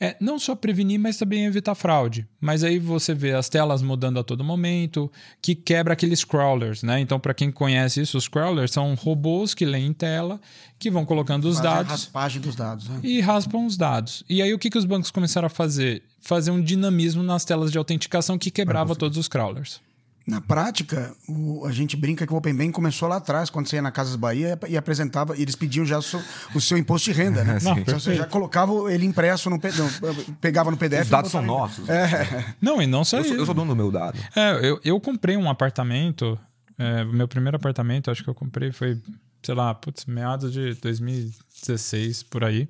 É, 0.00 0.16
não 0.20 0.38
só 0.38 0.54
prevenir, 0.54 0.98
mas 0.98 1.16
também 1.16 1.44
evitar 1.44 1.74
fraude. 1.74 2.26
Mas 2.40 2.62
aí 2.62 2.78
você 2.78 3.12
vê 3.12 3.32
as 3.32 3.48
telas 3.48 3.82
mudando 3.82 4.20
a 4.20 4.22
todo 4.22 4.44
momento, 4.44 5.10
que 5.42 5.56
quebra 5.56 5.94
aqueles 5.94 6.22
crawlers, 6.22 6.84
né? 6.84 7.00
Então, 7.00 7.18
para 7.18 7.34
quem 7.34 7.50
conhece 7.50 8.00
isso, 8.00 8.16
os 8.16 8.28
crawlers 8.28 8.70
são 8.70 8.94
robôs 8.94 9.54
que 9.54 9.64
leem 9.64 9.92
tela, 9.92 10.40
que 10.78 10.88
vão 10.88 11.04
colocando 11.04 11.46
os 11.48 11.56
Fazem 11.56 11.70
a 11.70 11.74
dados 11.74 11.90
raspagem 11.90 12.40
dos 12.40 12.54
dados. 12.54 12.88
Né? 12.88 13.00
e 13.02 13.20
raspam 13.20 13.66
os 13.66 13.76
dados. 13.76 14.22
E 14.28 14.40
aí 14.40 14.54
o 14.54 14.58
que, 14.58 14.70
que 14.70 14.78
os 14.78 14.84
bancos 14.84 15.10
começaram 15.10 15.46
a 15.46 15.50
fazer? 15.50 16.02
Fazer 16.20 16.50
um 16.50 16.62
dinamismo 16.62 17.22
nas 17.22 17.44
telas 17.44 17.72
de 17.72 17.78
autenticação 17.78 18.38
que 18.38 18.50
quebrava 18.50 18.94
todos 18.94 19.18
os 19.18 19.26
crawlers. 19.26 19.80
Na 20.28 20.42
prática, 20.42 21.14
o- 21.26 21.64
a 21.64 21.72
gente 21.72 21.96
brinca 21.96 22.26
que 22.26 22.32
o 22.32 22.36
Open 22.36 22.54
Bank 22.54 22.72
começou 22.72 23.08
lá 23.08 23.16
atrás, 23.16 23.48
quando 23.48 23.66
você 23.66 23.76
ia 23.76 23.82
na 23.82 23.90
Casas 23.90 24.14
Bahia 24.14 24.58
e 24.68 24.76
apresentava, 24.76 25.34
e 25.34 25.40
eles 25.40 25.56
pediam 25.56 25.86
já 25.86 25.96
o 25.98 26.02
seu, 26.02 26.20
o 26.54 26.60
seu 26.60 26.76
imposto 26.76 27.10
de 27.10 27.18
renda, 27.18 27.42
né? 27.42 27.58
Sim. 27.60 27.70
Então 27.78 27.98
você 27.98 28.14
já 28.14 28.26
colocava 28.26 28.92
ele 28.92 29.06
impresso, 29.06 29.48
no, 29.48 29.56
não, 29.56 30.34
pegava 30.40 30.70
no 30.70 30.76
PDF. 30.76 31.04
Os 31.04 31.08
dados 31.08 31.30
são 31.30 31.40
nossos. 31.42 31.88
É, 31.88 32.54
Não, 32.60 32.82
e 32.82 32.86
não 32.86 33.04
só 33.04 33.16
Eu 33.16 33.24
sou, 33.24 33.32
isso. 33.32 33.40
eu 33.42 33.46
sou 33.46 33.54
dono 33.54 33.72
do 33.72 33.76
meu 33.76 33.90
dado. 33.90 34.18
É, 34.36 34.68
eu, 34.68 34.78
eu 34.84 35.00
comprei 35.00 35.34
um 35.36 35.48
apartamento. 35.48 36.38
é, 36.78 37.04
o 37.04 37.12
meu 37.12 37.26
primeiro 37.26 37.56
apartamento, 37.56 38.10
acho 38.10 38.22
que 38.22 38.28
eu 38.28 38.34
comprei 38.34 38.70
foi, 38.70 39.00
sei 39.42 39.54
lá, 39.54 39.72
putz, 39.74 40.04
meados 40.04 40.52
de 40.52 40.74
2016, 40.74 42.22
por 42.24 42.44
aí. 42.44 42.68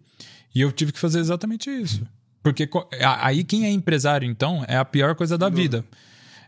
E 0.55 0.61
eu 0.61 0.71
tive 0.73 0.93
que 0.93 0.99
fazer 0.99 1.19
exatamente 1.19 1.69
isso. 1.71 2.07
Porque 2.43 2.69
aí 3.03 3.43
quem 3.45 3.67
é 3.67 3.71
empresário, 3.71 4.27
então, 4.29 4.65
é 4.69 4.77
a 4.77 4.85
pior 4.85 5.15
coisa 5.15 5.37
da 5.37 5.49
vida. 5.49 5.85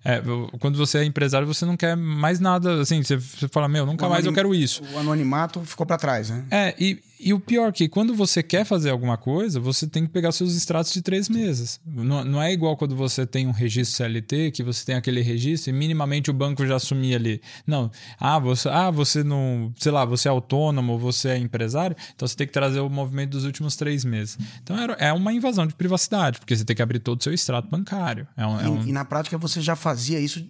É, 0.05 0.23
quando 0.59 0.79
você 0.79 0.99
é 0.99 1.05
empresário, 1.05 1.47
você 1.47 1.67
não 1.67 1.77
quer 1.77 1.97
mais 1.97 2.41
nada, 2.41 2.81
assim, 2.81 3.03
você, 3.03 3.17
você 3.17 3.49
fala, 3.49 3.69
meu, 3.69 3.85
nunca 3.85 4.09
mais 4.09 4.25
eu 4.25 4.33
quero 4.33 4.55
isso. 4.55 4.83
o 4.95 4.99
anonimato 4.99 5.61
ficou 5.65 5.85
para 5.85 5.99
trás, 5.99 6.31
né? 6.31 6.45
É, 6.51 6.75
e, 6.79 6.99
e 7.23 7.33
o 7.35 7.41
pior 7.41 7.69
é 7.69 7.73
que 7.73 7.89
quando 7.89 8.15
você 8.15 8.43
quer 8.43 8.65
fazer 8.65 8.91
alguma 8.91 9.17
coisa, 9.17 9.61
você 9.61 9.87
tem 9.87 10.05
que 10.07 10.11
pegar 10.13 10.33
seus 10.33 10.55
extratos 10.55 10.93
de 10.93 11.03
três 11.03 11.29
meses. 11.29 11.81
Não, 11.87 12.25
não 12.25 12.43
é 12.43 12.53
igual 12.53 12.77
quando 12.77 12.97
você 12.97 13.27
tem 13.27 13.47
um 13.47 13.51
registro 13.51 13.97
CLT, 13.97 14.51
que 14.53 14.63
você 14.63 14.85
tem 14.85 14.95
aquele 14.95 15.21
registro 15.21 15.71
e 15.71 15.73
minimamente 15.73 16.31
o 16.31 16.33
banco 16.35 16.67
já 16.67 16.77
assumia 16.77 17.17
ali. 17.17 17.41
Não, 17.67 17.91
ah, 18.19 18.39
você, 18.39 18.69
ah, 18.69 18.91
você 18.91 19.23
não, 19.23 19.73
sei 19.79 19.93
lá, 19.93 20.05
você 20.05 20.29
é 20.29 20.31
autônomo, 20.31 20.99
você 20.99 21.31
é 21.31 21.39
empresário, 21.39 21.97
então 22.15 22.27
você 22.27 22.37
tem 22.37 22.47
que 22.47 22.53
trazer 22.53 22.81
o 22.81 22.89
movimento 22.89 23.31
dos 23.31 23.45
últimos 23.45 23.77
três 23.77 24.05
meses. 24.05 24.39
Então 24.63 24.77
é 24.99 25.13
uma 25.13 25.33
invasão 25.33 25.67
de 25.67 25.75
privacidade, 25.75 26.39
porque 26.39 26.57
você 26.57 26.65
tem 26.65 26.75
que 26.75 26.83
abrir 26.83 27.01
todo 27.01 27.21
o 27.21 27.23
seu 27.23 27.33
extrato 27.35 27.69
bancário. 27.69 28.27
É 28.37 28.47
um, 28.47 28.61
é 28.61 28.65
E, 28.65 28.69
um- 28.69 28.89
e 28.89 28.93
na 28.93 29.05
prática 29.05 29.37
você 29.39 29.61
já 29.61 29.77
fazia 29.77 30.19
isso, 30.19 30.45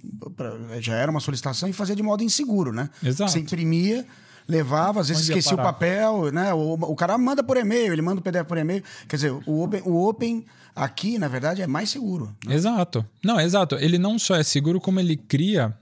já 0.81 0.95
era 0.95 1.11
uma 1.11 1.21
solicitação 1.21 1.69
e 1.69 1.73
fazia 1.73 1.97
de 1.97 2.03
modo 2.03 2.23
inseguro, 2.23 2.73
né? 2.73 2.89
Exato. 3.03 3.33
Você 3.33 3.39
imprimia, 3.41 4.07
levava, 4.50 5.00
às 5.00 5.09
vezes 5.09 5.23
Onde 5.23 5.38
esquecia 5.38 5.54
o 5.57 5.62
papel, 5.62 6.30
né? 6.33 6.52
O, 6.52 6.75
o 6.75 6.97
cara 6.97 7.16
manda 7.16 7.42
por 7.42 7.57
e-mail, 7.57 7.92
ele 7.92 8.02
manda 8.02 8.21
o 8.21 8.23
PDF 8.23 8.45
por 8.47 8.59
e-mail. 8.59 8.83
Quer 9.09 9.16
dizer, 9.16 9.33
o 9.47 9.62
Open, 9.62 9.83
o 9.85 10.07
open 10.09 10.45
aqui, 10.75 11.19
na 11.19 11.28
verdade, 11.28 11.62
é 11.62 11.66
mais 11.66 11.90
seguro. 11.90 12.35
né? 12.47 12.54
Exato. 12.54 13.04
Não, 13.25 13.40
exato. 13.40 13.76
Ele 13.76 13.97
não 13.99 14.19
só 14.19 14.35
é 14.37 14.42
seguro, 14.42 14.80
como 14.80 14.99
ele 15.00 15.16
cria 15.16 15.75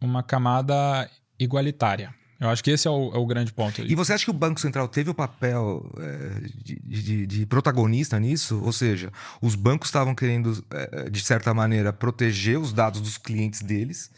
uma 0.00 0.22
camada 0.22 1.10
igualitária. 1.38 2.14
Eu 2.38 2.48
acho 2.48 2.64
que 2.64 2.70
esse 2.70 2.88
é 2.88 2.90
o, 2.90 3.12
é 3.14 3.18
o 3.18 3.26
grande 3.26 3.52
ponto. 3.52 3.82
E 3.82 3.94
você 3.94 4.14
acha 4.14 4.24
que 4.24 4.30
o 4.30 4.34
Banco 4.34 4.58
Central 4.58 4.88
teve 4.88 5.10
o 5.10 5.14
papel 5.14 5.84
é, 5.98 6.40
de, 6.64 7.02
de- 7.02 7.26
de 7.26 7.44
protagonista 7.46 8.18
nisso? 8.18 8.58
Ou 8.64 8.72
seja, 8.72 9.12
os 9.42 9.54
bancos 9.54 9.88
estavam 9.88 10.14
querendo, 10.14 10.64
é, 10.70 11.10
de 11.10 11.20
certa 11.20 11.52
maneira, 11.52 11.92
proteger 11.92 12.58
os 12.58 12.72
dados 12.72 13.02
dos 13.02 13.18
clientes 13.18 13.60
deles, 13.60 14.10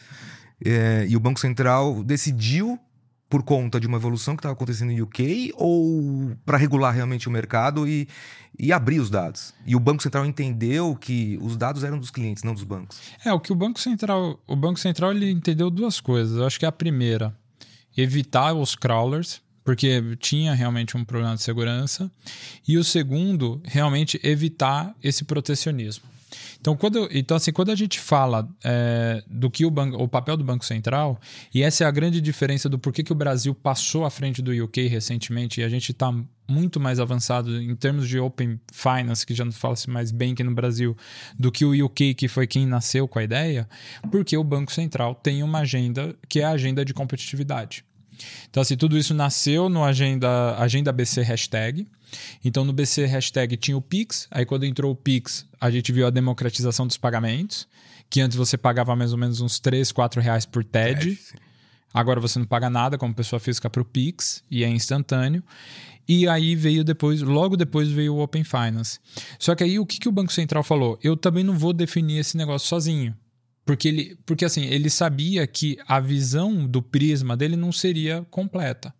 é, 0.65 1.05
e 1.09 1.17
o 1.17 1.21
Banco 1.21 1.41
Central 1.41 2.05
decidiu 2.05 2.79
por 3.33 3.43
conta 3.43 3.81
de 3.81 3.87
uma 3.87 3.97
evolução 3.97 4.37
que 4.37 4.41
estava 4.41 4.53
acontecendo 4.53 4.93
no 4.93 5.05
UK 5.05 5.55
ou 5.57 6.37
para 6.45 6.59
regular 6.59 6.95
realmente 6.95 7.29
o 7.29 7.31
mercado 7.31 7.89
e, 7.89 8.07
e 8.59 8.71
abrir 8.71 9.01
os 9.01 9.09
dados? 9.09 9.55
E 9.67 9.75
o 9.75 9.81
Banco 9.81 10.03
Central 10.03 10.27
entendeu 10.27 10.95
que 10.95 11.39
os 11.41 11.57
dados 11.57 11.83
eram 11.83 11.99
dos 11.99 12.11
clientes, 12.11 12.43
não 12.43 12.53
dos 12.53 12.63
bancos. 12.63 13.01
É, 13.25 13.33
o 13.33 13.41
que 13.41 13.51
o 13.51 13.55
Banco 13.55 13.81
Central. 13.81 14.39
O 14.47 14.55
Banco 14.55 14.79
Central 14.79 15.13
ele 15.13 15.31
entendeu 15.31 15.71
duas 15.71 15.99
coisas. 15.99 16.37
Eu 16.37 16.47
acho 16.47 16.61
que 16.61 16.67
a 16.67 16.71
primeira, 16.71 17.35
evitar 17.97 18.53
os 18.53 18.75
crawlers, 18.75 19.41
porque 19.65 20.03
tinha 20.21 20.53
realmente 20.53 20.95
um 20.95 21.03
problema 21.03 21.35
de 21.35 21.43
segurança. 21.43 22.11
E 22.69 22.77
o 22.77 22.85
segundo, 22.85 23.63
realmente 23.65 24.21
evitar 24.23 24.95
esse 25.03 25.25
protecionismo. 25.25 26.05
Então, 26.61 26.77
quando, 26.77 27.09
então 27.13 27.37
assim, 27.37 27.53
quando 27.53 27.71
a 27.71 27.75
gente 27.75 28.01
fala 28.01 28.49
é, 28.65 29.23
do 29.27 29.51
que 29.51 29.65
o, 29.65 29.71
banco, 29.71 30.03
o 30.03 30.09
papel 30.09 30.37
do 30.37 30.45
Banco 30.45 30.65
Central, 30.65 31.21
e 31.55 31.63
essa 31.63 31.85
é 31.85 31.87
a 31.87 31.91
grande 31.91 32.21
diferença 32.21 32.69
do 32.69 32.79
porquê 32.79 33.03
que 33.03 33.13
o 33.13 33.15
Brasil 33.15 33.55
passou 33.55 34.05
à 34.05 34.11
frente 34.11 34.41
do 34.41 34.53
UK 34.53 34.87
recentemente, 34.87 35.61
e 35.61 35.65
a 35.65 35.69
gente 35.69 35.93
está 35.93 36.13
muito 36.49 36.79
mais 36.79 37.01
avançado 37.01 37.61
em 37.61 37.75
termos 37.75 38.09
de 38.09 38.19
Open 38.19 38.61
Finance, 38.73 39.25
que 39.25 39.35
já 39.35 39.45
não 39.45 39.53
fala-se 39.53 39.89
mais 39.89 40.11
bem 40.11 40.35
que 40.35 40.43
no 40.43 40.55
Brasil, 40.55 40.97
do 41.39 41.51
que 41.51 41.65
o 41.65 41.87
UK, 41.87 42.15
que 42.15 42.29
foi 42.29 42.47
quem 42.47 42.67
nasceu 42.67 43.09
com 43.09 43.19
a 43.19 43.25
ideia, 43.25 43.69
porque 44.11 44.37
o 44.37 44.45
Banco 44.45 44.73
Central 44.73 45.15
tem 45.15 45.43
uma 45.43 45.61
agenda 45.61 46.15
que 46.29 46.41
é 46.41 46.45
a 46.45 46.51
agenda 46.51 46.85
de 46.85 46.93
competitividade. 46.93 47.85
Então, 48.51 48.61
assim, 48.61 48.77
tudo 48.77 48.97
isso 48.97 49.15
nasceu 49.15 49.69
no 49.69 49.85
agenda, 49.85 50.57
agenda 50.59 50.93
BC 50.93 51.23
hashtag. 51.23 51.87
Então, 52.45 52.65
no 52.65 52.73
BC 52.73 53.07
hashtag 53.07 53.57
tinha 53.57 53.77
o 53.77 53.83
Pix. 53.83 54.27
Aí, 54.31 54.45
quando 54.45 54.65
entrou 54.65 54.93
o 54.93 54.97
Pix, 54.97 55.47
a 55.61 55.71
gente 55.71 55.93
viu 55.93 56.07
a 56.07 56.11
democratização 56.11 56.87
dos 56.87 56.97
pagamentos. 56.97 57.67
Que 58.11 58.21
antes 58.21 58.37
você 58.37 58.59
pagava 58.59 58.95
mais 58.95 59.13
ou 59.13 59.19
menos 59.19 59.41
uns 59.41 59.59
3, 59.59 59.91
4 59.91 60.21
reais 60.21 60.45
por 60.45 60.63
TED. 60.63 61.19
Agora 61.95 62.21
você 62.21 62.39
não 62.39 62.47
paga 62.47 62.71
nada 62.71 62.97
como 62.97 63.15
pessoa 63.15 63.39
física 63.39 63.69
para 63.69 63.83
o 63.83 63.85
Pix 63.85 64.43
e 64.51 64.65
é 64.65 64.69
instantâneo. 64.69 65.43
E 66.09 66.27
aí 66.29 66.57
veio 66.57 66.83
depois, 66.83 67.21
logo 67.23 67.57
depois 67.57 67.89
veio 67.89 68.15
o 68.15 68.23
Open 68.23 68.45
Finance. 68.45 68.99
Só 69.39 69.55
que 69.55 69.63
aí 69.63 69.79
o 69.79 69.87
que, 69.87 69.99
que 69.99 70.09
o 70.09 70.13
Banco 70.13 70.33
Central 70.33 70.63
falou? 70.63 70.99
Eu 71.03 71.17
também 71.17 71.45
não 71.45 71.57
vou 71.57 71.73
definir 71.73 72.19
esse 72.19 72.37
negócio 72.37 72.69
sozinho. 72.69 73.17
Porque 73.65 73.89
ele, 73.89 74.19
porque 74.27 74.45
assim, 74.45 74.65
ele 74.65 74.91
sabia 74.91 75.47
que 75.47 75.79
a 75.87 76.01
visão 76.01 76.67
do 76.67 76.83
prisma 76.83 77.37
dele 77.37 77.57
não 77.57 77.71
seria 77.71 78.27
completa. 78.29 78.93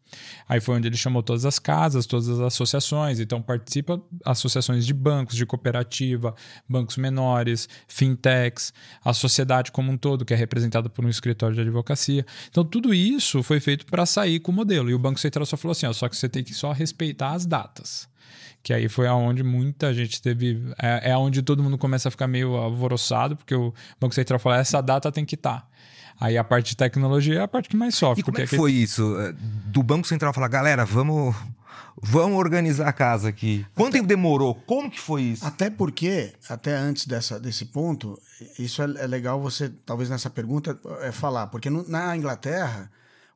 Aí 0.49 0.61
foi 0.61 0.77
onde 0.77 0.87
ele 0.87 0.97
chamou 0.97 1.23
todas 1.23 1.45
as 1.45 1.59
casas, 1.59 2.07
todas 2.07 2.29
as 2.29 2.39
associações. 2.39 3.19
Então 3.19 3.43
participa 3.43 4.01
associações 4.25 4.87
de 4.87 4.93
bancos, 4.93 5.35
de 5.35 5.45
cooperativa, 5.45 6.35
bancos 6.69 6.97
menores, 6.97 7.69
fintechs, 7.89 8.73
a 9.05 9.13
sociedade 9.13 9.73
como 9.73 9.91
um 9.91 9.97
todo, 9.97 10.25
que 10.25 10.35
é 10.35 10.37
representada 10.37 10.89
por 10.89 11.05
um 11.05 11.09
escritório 11.09 11.57
de 11.57 11.63
advocacia. 11.63 12.25
Então 12.49 12.65
tudo 12.65 12.95
isso 12.95 13.43
foi 13.43 13.59
feito 13.59 13.87
para 13.87 14.07
sair 14.07 14.39
com 14.39 14.53
o 14.53 14.55
modelo. 14.55 14.91
E 14.91 14.95
o 14.95 14.99
Banco 14.99 15.19
Central 15.19 15.45
só 15.45 15.57
falou 15.57 15.73
assim: 15.73 15.87
ó, 15.87 15.93
só 15.93 16.09
que 16.09 16.17
você 16.17 16.29
tem 16.29 16.45
que 16.45 16.55
só 16.55 16.73
respeitar 16.73 17.33
as 17.33 17.47
datas. 17.47 18.12
Que 18.63 18.73
aí 18.73 18.89
foi 18.89 19.09
aonde 19.09 19.43
muita 19.43 19.93
gente 19.93 20.23
teve. 20.23 20.63
É, 20.81 21.11
é 21.11 21.17
onde 21.17 21.43
todo 21.43 21.63
mundo 21.63 21.77
começa 21.77 22.09
a 22.09 22.11
ficar 22.11 22.29
meio 22.29 22.55
alvoroçado, 22.55 23.37
porque 23.37 23.55
o 23.55 23.75
Banco 24.01 24.15
Central 24.15 24.39
fala: 24.39 24.59
essa 24.59 24.81
data 24.81 25.11
tem 25.11 25.25
que 25.25 25.35
estar. 25.35 25.69
Aí 26.21 26.39
a 26.39 26.45
parte 26.45 26.69
de 26.71 26.77
tecnologia 26.77 27.41
é 27.41 27.43
a 27.43 27.49
parte 27.49 27.69
que 27.69 27.77
mais 27.77 27.95
sofre. 27.97 28.21
E 28.21 28.23
como 28.23 28.33
porque 28.37 28.43
é 28.43 28.47
que 28.47 28.57
foi 28.57 28.71
isso? 28.73 29.19
É, 29.19 29.33
Do 29.67 29.83
Banco 29.83 30.07
Central 30.07 30.33
falar, 30.33 30.47
galera, 30.47 30.85
vamos, 30.85 31.35
vamos 32.01 32.39
organizar 32.39 32.87
a 32.87 32.93
casa 32.93 33.29
aqui. 33.29 33.67
Quanto 33.75 33.95
tempo 33.95 34.07
demorou? 34.07 34.55
Como 34.55 34.89
que 34.89 35.01
foi 35.01 35.23
isso? 35.23 35.45
Até 35.45 35.69
porque, 35.69 36.33
até 36.49 36.77
antes 36.77 37.07
dessa, 37.07 37.41
desse 37.41 37.65
ponto, 37.65 38.17
isso 38.57 38.81
é, 38.83 38.85
é 38.99 39.07
legal 39.09 39.41
você, 39.41 39.69
talvez 39.85 40.09
nessa 40.09 40.31
pergunta, 40.31 40.79
é, 41.01 41.11
falar. 41.11 41.49
Porque 41.49 41.69
no- 41.69 41.89
na 41.89 42.17
Inglaterra, 42.17 42.89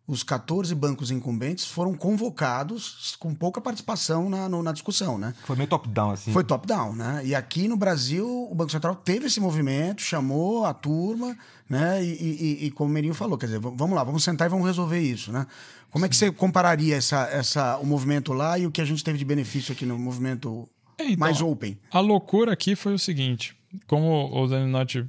os 0.09 0.23
14 0.23 0.75
bancos 0.75 1.11
incumbentes 1.11 1.67
foram 1.67 1.93
convocados 1.95 3.17
com 3.19 3.35
pouca 3.35 3.61
participação 3.61 4.29
na, 4.31 4.49
no- 4.49 4.63
na 4.63 4.73
discussão, 4.73 5.19
né? 5.19 5.35
Foi 5.45 5.57
meio 5.57 5.69
top-down, 5.69 6.11
assim. 6.13 6.33
Foi 6.33 6.45
top-down, 6.45 6.95
né? 6.95 7.23
E 7.25 7.35
aqui 7.35 7.67
no 7.67 7.77
Brasil, 7.77 8.27
o 8.51 8.55
Banco 8.55 8.71
Central 8.71 8.95
teve 8.97 9.27
esse 9.27 9.41
movimento, 9.41 10.03
chamou 10.03 10.65
a 10.65 10.73
turma, 10.73 11.37
né? 11.69 12.05
E, 12.05 12.09
e- 12.09 12.63
e- 12.63 12.67
e 12.67 12.71
como 12.71 12.91
o 12.91 12.93
Merinho 12.93 13.15
falou, 13.15 13.37
quer 13.37 13.47
dizer, 13.47 13.59
vamos 13.61 13.93
lá, 13.97 14.05
vamos 14.05 14.23
sentar 14.23 14.47
e 14.47 14.51
vamos 14.51 14.67
resolver 14.67 15.01
isso, 15.01 15.33
né? 15.33 15.47
Como 15.91 16.05
é 16.05 16.09
que 16.09 16.17
você 16.17 16.31
compararia 16.31 16.95
essa, 16.97 17.23
essa, 17.31 17.79
o 17.79 17.87
movimento 17.87 18.33
lá 18.33 18.59
e 18.59 18.67
o 18.67 18.71
que 18.71 18.81
a 18.81 18.85
gente 18.85 19.03
teve 19.03 19.19
de 19.19 19.25
benefício 19.25 19.73
aqui 19.73 19.87
no 19.87 19.99
movimento 19.99 20.69
É, 20.99 21.05
então, 21.05 21.17
mais 21.19 21.41
open? 21.41 21.79
A 21.91 22.01
loucura 22.01 22.53
aqui 22.53 22.77
foi 22.77 22.93
o 22.95 22.99
seguinte: 22.99 23.57
como 23.87 24.31
o 24.33 24.47
Zaninotti 24.47 25.07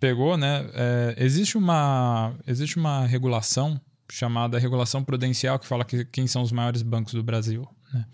pegou, 0.00 0.36
né? 0.36 0.68
é, 0.74 1.14
existe, 1.18 1.56
uma, 1.56 2.34
existe 2.46 2.76
uma 2.76 3.06
regulação 3.06 3.80
chamada 4.10 4.58
regulação 4.58 5.02
prudencial 5.02 5.58
que 5.58 5.66
fala 5.66 5.84
que, 5.84 6.04
quem 6.04 6.26
são 6.26 6.42
os 6.42 6.52
maiores 6.52 6.82
bancos 6.82 7.14
do 7.14 7.22
Brasil. 7.22 7.66
Né? 7.92 8.04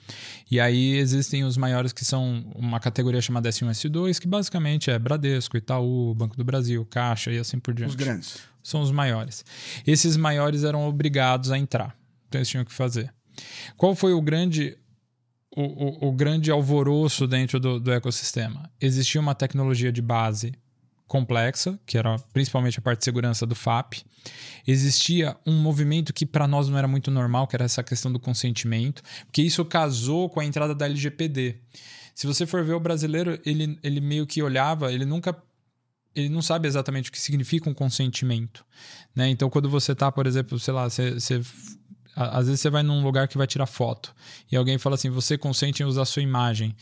E 0.50 0.60
aí 0.60 0.96
existem 0.96 1.44
os 1.44 1.56
maiores 1.56 1.92
que 1.92 2.04
são 2.04 2.50
uma 2.54 2.78
categoria 2.78 3.20
chamada 3.20 3.48
S1 3.48 3.70
S2, 3.70 4.18
que 4.18 4.26
basicamente 4.26 4.90
é 4.90 4.98
Bradesco, 4.98 5.56
Itaú, 5.56 6.14
Banco 6.14 6.36
do 6.36 6.44
Brasil, 6.44 6.84
Caixa 6.86 7.30
e 7.30 7.38
assim 7.38 7.58
por 7.58 7.74
diante 7.74 7.90
Os 7.90 7.96
grandes. 7.96 8.38
são 8.62 8.80
os 8.80 8.90
maiores. 8.90 9.44
Esses 9.86 10.16
maiores 10.16 10.64
eram 10.64 10.86
obrigados 10.86 11.50
a 11.50 11.58
entrar. 11.58 11.96
Então 12.28 12.38
eles 12.38 12.48
tinham 12.48 12.64
que 12.64 12.72
fazer. 12.72 13.12
Qual 13.76 13.94
foi 13.94 14.12
o 14.12 14.20
grande 14.20 14.76
o, 15.54 15.62
o, 16.06 16.08
o 16.08 16.12
grande 16.12 16.50
alvoroço 16.50 17.26
dentro 17.26 17.60
do, 17.60 17.78
do 17.78 17.92
ecossistema? 17.92 18.70
Existia 18.80 19.20
uma 19.20 19.34
tecnologia 19.34 19.92
de 19.92 20.00
base 20.00 20.52
complexa, 21.12 21.78
que 21.84 21.98
era 21.98 22.16
principalmente 22.32 22.78
a 22.78 22.82
parte 22.82 23.00
de 23.00 23.04
segurança 23.04 23.44
do 23.44 23.54
FAP. 23.54 23.98
Existia 24.66 25.36
um 25.46 25.52
movimento 25.52 26.10
que 26.10 26.24
para 26.24 26.48
nós 26.48 26.70
não 26.70 26.78
era 26.78 26.88
muito 26.88 27.10
normal, 27.10 27.46
que 27.46 27.54
era 27.54 27.66
essa 27.66 27.82
questão 27.82 28.10
do 28.10 28.18
consentimento, 28.18 29.02
porque 29.26 29.42
isso 29.42 29.62
casou 29.66 30.30
com 30.30 30.40
a 30.40 30.44
entrada 30.44 30.74
da 30.74 30.86
LGPD. 30.86 31.56
Se 32.14 32.26
você 32.26 32.46
for 32.46 32.64
ver 32.64 32.72
o 32.72 32.80
brasileiro, 32.80 33.38
ele, 33.44 33.78
ele 33.82 34.00
meio 34.00 34.26
que 34.26 34.42
olhava, 34.42 34.90
ele 34.90 35.04
nunca 35.04 35.36
ele 36.14 36.30
não 36.30 36.40
sabe 36.40 36.66
exatamente 36.66 37.08
o 37.08 37.12
que 37.12 37.20
significa 37.20 37.68
um 37.68 37.74
consentimento, 37.74 38.64
né? 39.14 39.28
Então, 39.30 39.48
quando 39.48 39.68
você 39.70 39.94
tá, 39.94 40.12
por 40.12 40.26
exemplo, 40.26 40.58
sei 40.58 40.74
lá, 40.74 40.88
você, 40.88 41.12
você 41.12 41.40
às 42.14 42.46
vezes 42.46 42.60
você 42.60 42.68
vai 42.68 42.82
num 42.82 43.02
lugar 43.02 43.26
que 43.26 43.38
vai 43.38 43.46
tirar 43.46 43.66
foto 43.66 44.14
e 44.50 44.56
alguém 44.56 44.76
fala 44.78 44.94
assim: 44.96 45.08
você 45.08 45.38
consente 45.38 45.82
em 45.82 45.86
usar 45.86 46.04
sua 46.04 46.22
imagem. 46.22 46.74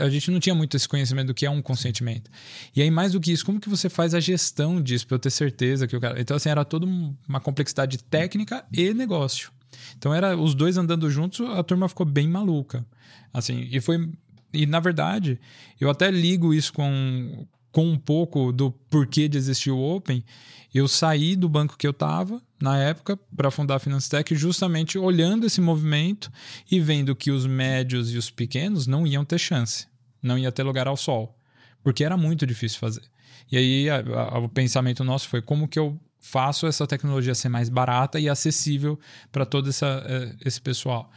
A 0.00 0.08
gente 0.08 0.30
não 0.30 0.40
tinha 0.40 0.54
muito 0.54 0.76
esse 0.76 0.88
conhecimento 0.88 1.28
do 1.28 1.34
que 1.34 1.46
é 1.46 1.50
um 1.50 1.62
consentimento. 1.62 2.30
E 2.74 2.82
aí, 2.82 2.90
mais 2.90 3.12
do 3.12 3.20
que 3.20 3.32
isso, 3.32 3.44
como 3.44 3.60
que 3.60 3.68
você 3.68 3.88
faz 3.88 4.14
a 4.14 4.20
gestão 4.20 4.80
disso 4.82 5.06
para 5.06 5.14
eu 5.14 5.18
ter 5.18 5.30
certeza 5.30 5.86
que 5.86 5.96
o 5.96 6.00
cara. 6.00 6.20
Então, 6.20 6.36
assim, 6.36 6.48
era 6.48 6.64
toda 6.64 6.86
uma 6.86 7.40
complexidade 7.40 7.98
técnica 7.98 8.64
e 8.72 8.92
negócio. 8.92 9.50
Então, 9.96 10.14
era 10.14 10.36
os 10.36 10.54
dois 10.54 10.76
andando 10.76 11.10
juntos, 11.10 11.40
a 11.50 11.62
turma 11.62 11.88
ficou 11.88 12.04
bem 12.04 12.28
maluca. 12.28 12.84
Assim, 13.32 13.68
e 13.70 13.80
foi. 13.80 14.10
E 14.52 14.66
na 14.66 14.80
verdade, 14.80 15.40
eu 15.80 15.88
até 15.88 16.10
ligo 16.10 16.52
isso 16.52 16.72
com, 16.74 17.46
com 17.72 17.86
um 17.86 17.98
pouco 17.98 18.52
do 18.52 18.70
porquê 18.70 19.26
de 19.26 19.38
existir 19.38 19.70
o 19.70 19.80
Open, 19.80 20.22
eu 20.74 20.86
saí 20.86 21.34
do 21.34 21.48
banco 21.48 21.76
que 21.76 21.86
eu 21.86 21.90
estava 21.90 22.40
na 22.60 22.78
época 22.78 23.18
para 23.34 23.50
fundar 23.50 23.76
a 23.76 23.78
Financetech 23.78 24.34
justamente 24.36 24.98
olhando 24.98 25.46
esse 25.46 25.60
movimento 25.60 26.30
e 26.70 26.78
vendo 26.78 27.16
que 27.16 27.30
os 27.30 27.46
médios 27.46 28.12
e 28.12 28.18
os 28.18 28.30
pequenos 28.30 28.86
não 28.86 29.06
iam 29.06 29.24
ter 29.24 29.38
chance, 29.38 29.86
não 30.22 30.38
ia 30.38 30.52
ter 30.52 30.62
lugar 30.62 30.86
ao 30.86 30.96
sol, 30.96 31.36
porque 31.82 32.04
era 32.04 32.16
muito 32.16 32.46
difícil 32.46 32.78
fazer. 32.78 33.02
E 33.50 33.56
aí 33.56 33.90
a, 33.90 34.00
a, 34.00 34.38
o 34.38 34.48
pensamento 34.48 35.02
nosso 35.02 35.28
foi 35.28 35.42
como 35.42 35.66
que 35.66 35.78
eu 35.78 35.98
faço 36.20 36.66
essa 36.66 36.86
tecnologia 36.86 37.34
ser 37.34 37.48
mais 37.48 37.68
barata 37.68 38.20
e 38.20 38.28
acessível 38.28 38.98
para 39.32 39.44
todo 39.44 39.68
essa, 39.68 40.04
é, 40.06 40.36
esse 40.46 40.60
pessoal. 40.60 41.10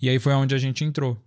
E 0.00 0.08
aí 0.08 0.18
foi 0.18 0.32
onde 0.32 0.54
a 0.54 0.58
gente 0.58 0.84
entrou. 0.84 1.18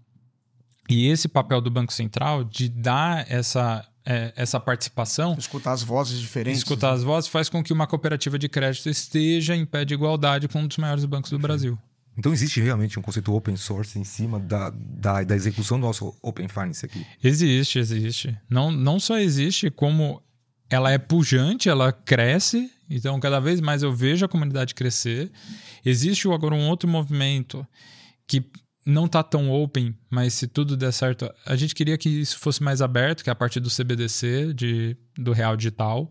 E 0.90 1.08
esse 1.08 1.28
papel 1.28 1.62
do 1.62 1.70
Banco 1.70 1.92
Central 1.92 2.44
de 2.44 2.70
dar 2.70 3.30
essa 3.30 3.86
é, 4.08 4.32
essa 4.38 4.58
participação. 4.58 5.36
Escutar 5.38 5.74
as 5.74 5.84
vozes 5.84 6.18
diferentes. 6.18 6.60
Escutar 6.60 6.92
as 6.94 7.04
vozes 7.04 7.30
faz 7.30 7.50
com 7.50 7.62
que 7.62 7.74
uma 7.74 7.86
cooperativa 7.86 8.40
de 8.40 8.48
crédito 8.48 8.90
esteja 8.90 9.54
em 9.54 9.66
pé 9.66 9.84
de 9.84 9.94
igualdade 9.94 10.48
com 10.48 10.62
um 10.62 10.68
dos 10.68 10.78
maiores 10.78 11.04
bancos 11.04 11.30
do 11.30 11.38
Brasil. 11.38 11.78
Então 12.18 12.34
existe 12.34 12.62
realmente 12.62 12.98
um 12.98 13.02
conceito 13.02 13.32
open 13.36 13.58
source 13.58 14.00
em 14.00 14.04
cima 14.04 14.40
da, 14.40 14.72
da, 14.74 15.24
da 15.24 15.36
execução 15.36 15.78
do 15.78 15.86
nosso 15.86 16.16
Open 16.22 16.48
Finance 16.48 16.84
aqui? 16.84 17.06
Existe, 17.24 17.78
existe. 17.78 18.36
Não, 18.50 18.72
não 18.72 19.00
só 19.00 19.20
existe, 19.20 19.70
como 19.70 20.24
ela 20.70 20.92
é 20.92 20.98
pujante, 20.98 21.70
ela 21.70 21.92
cresce. 21.92 22.72
Então, 22.90 23.20
cada 23.20 23.40
vez 23.40 23.60
mais 23.60 23.84
eu 23.84 23.94
vejo 23.94 24.26
a 24.26 24.30
comunidade 24.30 24.74
crescer. 24.74 25.30
Existe 25.86 26.28
agora 26.32 26.56
um 26.56 26.68
outro 26.70 26.90
movimento 26.90 27.68
que 28.26 28.44
não 28.88 29.06
tá 29.06 29.22
tão 29.22 29.52
open, 29.52 29.94
mas 30.10 30.34
se 30.34 30.48
tudo 30.48 30.78
der 30.78 30.94
certo, 30.94 31.30
a 31.46 31.58
gente 31.58 31.76
queria 31.76 31.98
que 31.98 32.08
isso 32.08 32.40
fosse 32.40 32.64
mais 32.64 32.82
aberto, 32.82 33.22
que 33.22 33.30
é 33.30 33.34
a 33.34 33.36
partir 33.36 33.60
do 33.60 33.70
CBDC, 33.70 34.54
de, 34.54 34.96
do 35.18 35.34
Real 35.34 35.58
Digital, 35.58 36.10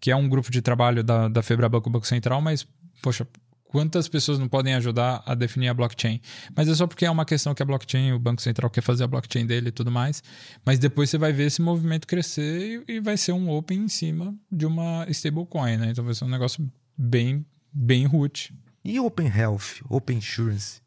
que 0.00 0.12
é 0.12 0.14
um 0.14 0.28
grupo 0.28 0.48
de 0.52 0.62
trabalho 0.62 1.02
da, 1.02 1.26
da 1.26 1.42
Febraban 1.42 1.80
com 1.80 1.90
o 1.90 1.92
Banco 1.92 2.06
Central, 2.06 2.40
mas, 2.40 2.64
poxa, 3.02 3.26
quantas 3.64 4.06
pessoas 4.06 4.38
não 4.38 4.46
podem 4.46 4.76
ajudar 4.76 5.20
a 5.26 5.34
definir 5.34 5.66
a 5.66 5.74
blockchain? 5.74 6.20
Mas 6.54 6.68
é 6.68 6.76
só 6.76 6.86
porque 6.86 7.04
é 7.04 7.10
uma 7.10 7.24
questão 7.24 7.52
que 7.56 7.62
a 7.62 7.66
blockchain, 7.66 8.12
o 8.12 8.20
Banco 8.20 8.40
Central 8.40 8.70
quer 8.70 8.82
fazer 8.82 9.02
a 9.02 9.08
blockchain 9.08 9.44
dele 9.44 9.70
e 9.70 9.72
tudo 9.72 9.90
mais, 9.90 10.22
mas 10.64 10.78
depois 10.78 11.10
você 11.10 11.18
vai 11.18 11.32
ver 11.32 11.46
esse 11.46 11.60
movimento 11.60 12.06
crescer 12.06 12.84
e, 12.86 12.94
e 12.94 13.00
vai 13.00 13.16
ser 13.16 13.32
um 13.32 13.50
open 13.50 13.80
em 13.80 13.88
cima 13.88 14.32
de 14.50 14.64
uma 14.64 15.04
stablecoin, 15.10 15.76
né? 15.76 15.90
Então 15.90 16.04
vai 16.04 16.14
ser 16.14 16.24
um 16.24 16.28
negócio 16.28 16.70
bem, 16.96 17.44
bem 17.72 18.06
root. 18.06 18.54
E 18.84 19.00
Open 19.00 19.26
Health, 19.26 19.82
Open 19.88 20.18
Insurance? 20.18 20.80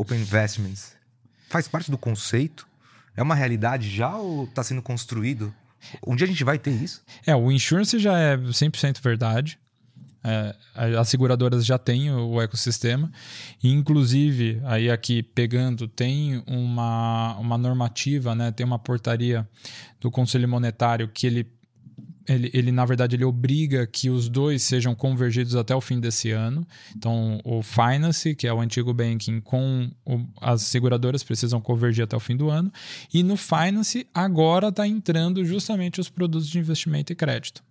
Open 0.00 0.18
Investments, 0.18 0.96
faz 1.50 1.68
parte 1.68 1.90
do 1.90 1.98
conceito? 1.98 2.66
É 3.14 3.22
uma 3.22 3.34
realidade 3.34 3.90
já 3.94 4.16
ou 4.16 4.44
está 4.44 4.64
sendo 4.64 4.80
construído? 4.80 5.54
Um 6.06 6.16
dia 6.16 6.26
a 6.26 6.30
gente 6.30 6.42
vai 6.42 6.58
ter 6.58 6.70
isso? 6.70 7.02
É, 7.26 7.36
o 7.36 7.52
insurance 7.52 7.98
já 7.98 8.18
é 8.18 8.34
100% 8.34 9.02
verdade. 9.02 9.58
É, 10.24 10.56
as 10.98 11.06
seguradoras 11.10 11.66
já 11.66 11.76
têm 11.76 12.10
o 12.10 12.40
ecossistema. 12.40 13.12
E, 13.62 13.70
inclusive, 13.70 14.62
aí 14.64 14.90
aqui 14.90 15.22
pegando, 15.22 15.86
tem 15.86 16.42
uma, 16.46 17.36
uma 17.36 17.58
normativa, 17.58 18.34
né? 18.34 18.50
tem 18.50 18.64
uma 18.64 18.78
portaria 18.78 19.46
do 20.00 20.10
Conselho 20.10 20.48
Monetário 20.48 21.08
que 21.08 21.26
ele 21.26 21.46
ele, 22.28 22.50
ele, 22.52 22.72
na 22.72 22.84
verdade, 22.84 23.16
ele 23.16 23.24
obriga 23.24 23.86
que 23.86 24.10
os 24.10 24.28
dois 24.28 24.62
sejam 24.62 24.94
convergidos 24.94 25.56
até 25.56 25.74
o 25.74 25.80
fim 25.80 25.98
desse 25.98 26.30
ano. 26.30 26.66
Então, 26.96 27.40
o 27.44 27.62
Finance, 27.62 28.34
que 28.34 28.46
é 28.46 28.52
o 28.52 28.60
antigo 28.60 28.92
banking, 28.92 29.40
com 29.40 29.90
o, 30.04 30.20
as 30.40 30.62
seguradoras 30.62 31.22
precisam 31.22 31.60
convergir 31.60 32.04
até 32.04 32.16
o 32.16 32.20
fim 32.20 32.36
do 32.36 32.50
ano. 32.50 32.72
E 33.12 33.22
no 33.22 33.36
Finance, 33.36 34.06
agora 34.14 34.68
está 34.68 34.86
entrando 34.86 35.44
justamente 35.44 36.00
os 36.00 36.08
produtos 36.08 36.48
de 36.48 36.58
investimento 36.58 37.12
e 37.12 37.16
crédito. 37.16 37.62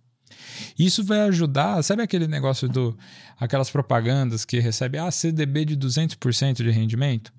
Isso 0.78 1.04
vai 1.04 1.20
ajudar, 1.20 1.82
sabe 1.82 2.02
aquele 2.02 2.26
negócio 2.26 2.68
do 2.68 2.96
aquelas 3.38 3.70
propagandas 3.70 4.44
que 4.44 4.60
recebe 4.60 4.98
ah, 4.98 5.10
CDB 5.10 5.64
de 5.64 5.76
200% 5.76 6.62
de 6.62 6.70
rendimento? 6.70 7.32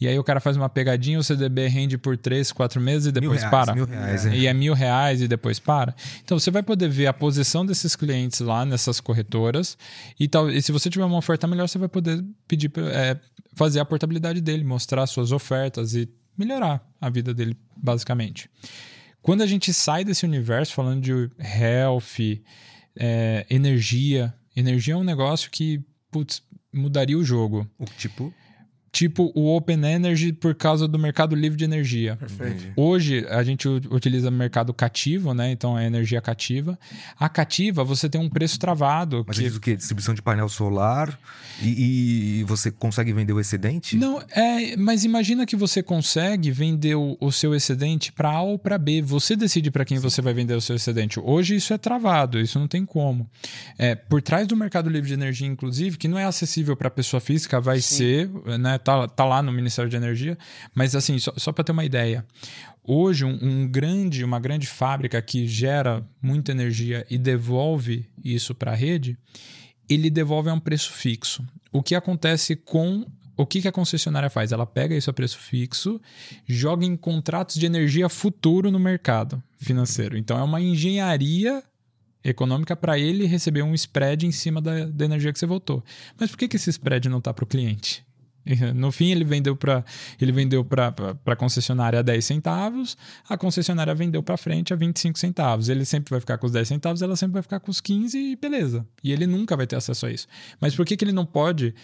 E 0.00 0.08
aí 0.08 0.18
o 0.18 0.24
cara 0.24 0.40
faz 0.40 0.56
uma 0.56 0.68
pegadinha, 0.68 1.18
o 1.18 1.22
CDB 1.22 1.68
rende 1.68 1.98
por 1.98 2.16
3, 2.16 2.50
4 2.52 2.80
meses 2.80 3.06
e 3.06 3.12
depois 3.12 3.40
reais, 3.40 3.50
para. 3.50 3.74
Mil 3.74 3.86
reais, 3.86 4.26
é. 4.26 4.34
E 4.34 4.46
é 4.46 4.54
mil 4.54 4.74
reais 4.74 5.20
e 5.20 5.28
depois 5.28 5.58
para. 5.58 5.94
Então 6.24 6.38
você 6.38 6.50
vai 6.50 6.62
poder 6.62 6.88
ver 6.88 7.06
a 7.06 7.12
posição 7.12 7.64
desses 7.64 7.94
clientes 7.94 8.40
lá 8.40 8.64
nessas 8.64 9.00
corretoras 9.00 9.76
e, 10.18 10.26
tal, 10.26 10.50
e 10.50 10.60
se 10.60 10.72
você 10.72 10.88
tiver 10.88 11.04
uma 11.04 11.18
oferta 11.18 11.46
melhor, 11.46 11.68
você 11.68 11.78
vai 11.78 11.88
poder 11.88 12.24
pedir 12.48 12.72
é, 12.78 13.18
fazer 13.54 13.80
a 13.80 13.84
portabilidade 13.84 14.40
dele, 14.40 14.64
mostrar 14.64 15.06
suas 15.06 15.32
ofertas 15.32 15.94
e 15.94 16.08
melhorar 16.36 16.82
a 17.00 17.10
vida 17.10 17.34
dele, 17.34 17.56
basicamente. 17.76 18.48
Quando 19.22 19.42
a 19.42 19.46
gente 19.46 19.72
sai 19.72 20.04
desse 20.04 20.26
universo 20.26 20.74
falando 20.74 21.00
de 21.00 21.30
health, 21.38 22.42
é, 22.96 23.46
energia, 23.48 24.34
energia 24.54 24.94
é 24.94 24.96
um 24.96 25.04
negócio 25.04 25.50
que 25.50 25.80
putz, 26.10 26.42
mudaria 26.72 27.16
o 27.16 27.24
jogo. 27.24 27.68
O 27.78 27.84
tipo? 27.84 28.34
Tipo 28.92 29.32
o 29.34 29.56
Open 29.56 29.82
Energy 29.84 30.34
por 30.34 30.54
causa 30.54 30.86
do 30.86 30.98
mercado 30.98 31.34
livre 31.34 31.56
de 31.56 31.64
energia. 31.64 32.16
Perfeito. 32.16 32.72
Hoje 32.76 33.26
a 33.30 33.42
gente 33.42 33.66
utiliza 33.66 34.30
mercado 34.30 34.74
cativo, 34.74 35.32
né? 35.32 35.50
Então 35.50 35.78
é 35.78 35.86
energia 35.86 36.20
cativa. 36.20 36.78
A 37.18 37.28
cativa 37.28 37.82
você 37.82 38.06
tem 38.08 38.20
um 38.20 38.28
preço 38.28 38.58
travado. 38.58 39.24
Mas 39.26 39.38
que... 39.38 39.44
diz 39.44 39.56
o 39.56 39.60
quê? 39.60 39.74
Distribuição 39.74 40.12
de 40.12 40.20
painel 40.20 40.48
solar 40.48 41.18
e, 41.62 42.40
e, 42.40 42.44
você 42.44 42.70
consegue 42.70 43.12
vender 43.14 43.32
o 43.32 43.40
excedente? 43.40 43.96
Não, 43.96 44.22
é, 44.30 44.76
mas 44.76 45.04
imagina 45.04 45.46
que 45.46 45.56
você 45.56 45.82
consegue 45.82 46.50
vender 46.50 46.94
o, 46.94 47.16
o 47.18 47.32
seu 47.32 47.54
excedente 47.54 48.12
para 48.12 48.30
A 48.30 48.42
ou 48.42 48.58
para 48.58 48.76
B. 48.76 49.00
Você 49.00 49.34
decide 49.34 49.70
para 49.70 49.86
quem 49.86 49.96
Sim. 49.96 50.02
você 50.02 50.20
vai 50.20 50.34
vender 50.34 50.54
o 50.54 50.60
seu 50.60 50.76
excedente. 50.76 51.18
Hoje 51.18 51.56
isso 51.56 51.72
é 51.72 51.78
travado, 51.78 52.38
isso 52.38 52.58
não 52.58 52.68
tem 52.68 52.84
como. 52.84 53.28
É, 53.78 53.94
por 53.94 54.20
trás 54.20 54.46
do 54.46 54.54
mercado 54.54 54.90
livre 54.90 55.08
de 55.08 55.14
energia, 55.14 55.46
inclusive, 55.46 55.96
que 55.96 56.08
não 56.08 56.18
é 56.18 56.24
acessível 56.24 56.76
para 56.76 56.90
pessoa 56.90 57.20
física, 57.20 57.58
vai 57.58 57.80
Sim. 57.80 57.96
ser, 57.96 58.30
né? 58.58 58.78
Tá, 58.82 59.08
tá 59.08 59.24
lá 59.24 59.42
no 59.42 59.52
Ministério 59.52 59.90
de 59.90 59.96
Energia, 59.96 60.36
mas 60.74 60.94
assim, 60.94 61.18
só, 61.18 61.32
só 61.36 61.52
para 61.52 61.64
ter 61.64 61.72
uma 61.72 61.84
ideia. 61.84 62.26
Hoje, 62.84 63.24
um, 63.24 63.38
um, 63.40 63.68
grande, 63.68 64.24
uma 64.24 64.40
grande 64.40 64.66
fábrica 64.66 65.20
que 65.22 65.46
gera 65.46 66.04
muita 66.20 66.50
energia 66.50 67.06
e 67.08 67.16
devolve 67.16 68.08
isso 68.24 68.54
para 68.54 68.72
a 68.72 68.74
rede, 68.74 69.16
ele 69.88 70.10
devolve 70.10 70.50
a 70.50 70.54
um 70.54 70.60
preço 70.60 70.92
fixo. 70.92 71.46
O 71.72 71.82
que 71.82 71.94
acontece 71.94 72.56
com 72.56 73.06
o 73.36 73.46
que, 73.46 73.62
que 73.62 73.68
a 73.68 73.72
concessionária 73.72 74.28
faz? 74.28 74.52
Ela 74.52 74.66
pega 74.66 74.94
isso 74.94 75.10
a 75.10 75.12
preço 75.12 75.38
fixo, 75.38 76.00
joga 76.46 76.84
em 76.84 76.96
contratos 76.96 77.56
de 77.56 77.64
energia 77.64 78.08
futuro 78.08 78.70
no 78.70 78.78
mercado 78.78 79.42
financeiro. 79.56 80.18
Então 80.18 80.38
é 80.38 80.42
uma 80.42 80.60
engenharia 80.60 81.62
econômica 82.22 82.76
para 82.76 82.98
ele 82.98 83.26
receber 83.26 83.62
um 83.62 83.74
spread 83.74 84.26
em 84.26 84.32
cima 84.32 84.60
da, 84.60 84.84
da 84.84 85.04
energia 85.04 85.32
que 85.32 85.38
você 85.38 85.46
votou. 85.46 85.82
Mas 86.18 86.30
por 86.30 86.38
que, 86.38 86.48
que 86.48 86.56
esse 86.56 86.70
spread 86.70 87.08
não 87.08 87.18
está 87.18 87.32
para 87.32 87.44
o 87.44 87.46
cliente? 87.46 88.04
No 88.74 88.90
fim, 88.90 89.10
ele 89.10 89.24
vendeu 89.24 89.56
para 89.56 89.84
ele 90.20 90.32
vendeu 90.32 90.64
para 90.64 90.94
a 91.26 91.36
concessionária 91.36 92.00
a 92.00 92.02
10 92.02 92.24
centavos, 92.24 92.96
a 93.28 93.36
concessionária 93.36 93.94
vendeu 93.94 94.22
para 94.22 94.36
frente 94.36 94.72
a 94.72 94.76
25 94.76 95.18
centavos. 95.18 95.68
Ele 95.68 95.84
sempre 95.84 96.10
vai 96.10 96.20
ficar 96.20 96.38
com 96.38 96.46
os 96.46 96.52
10 96.52 96.68
centavos, 96.68 97.02
ela 97.02 97.16
sempre 97.16 97.34
vai 97.34 97.42
ficar 97.42 97.60
com 97.60 97.70
os 97.70 97.80
15 97.80 98.18
e 98.18 98.36
beleza. 98.36 98.86
E 99.02 99.12
ele 99.12 99.26
nunca 99.26 99.56
vai 99.56 99.66
ter 99.66 99.76
acesso 99.76 100.06
a 100.06 100.10
isso. 100.10 100.26
Mas 100.60 100.74
por 100.74 100.84
que, 100.84 100.96
que 100.96 101.04
ele 101.04 101.12
não 101.12 101.26
pode, 101.26 101.74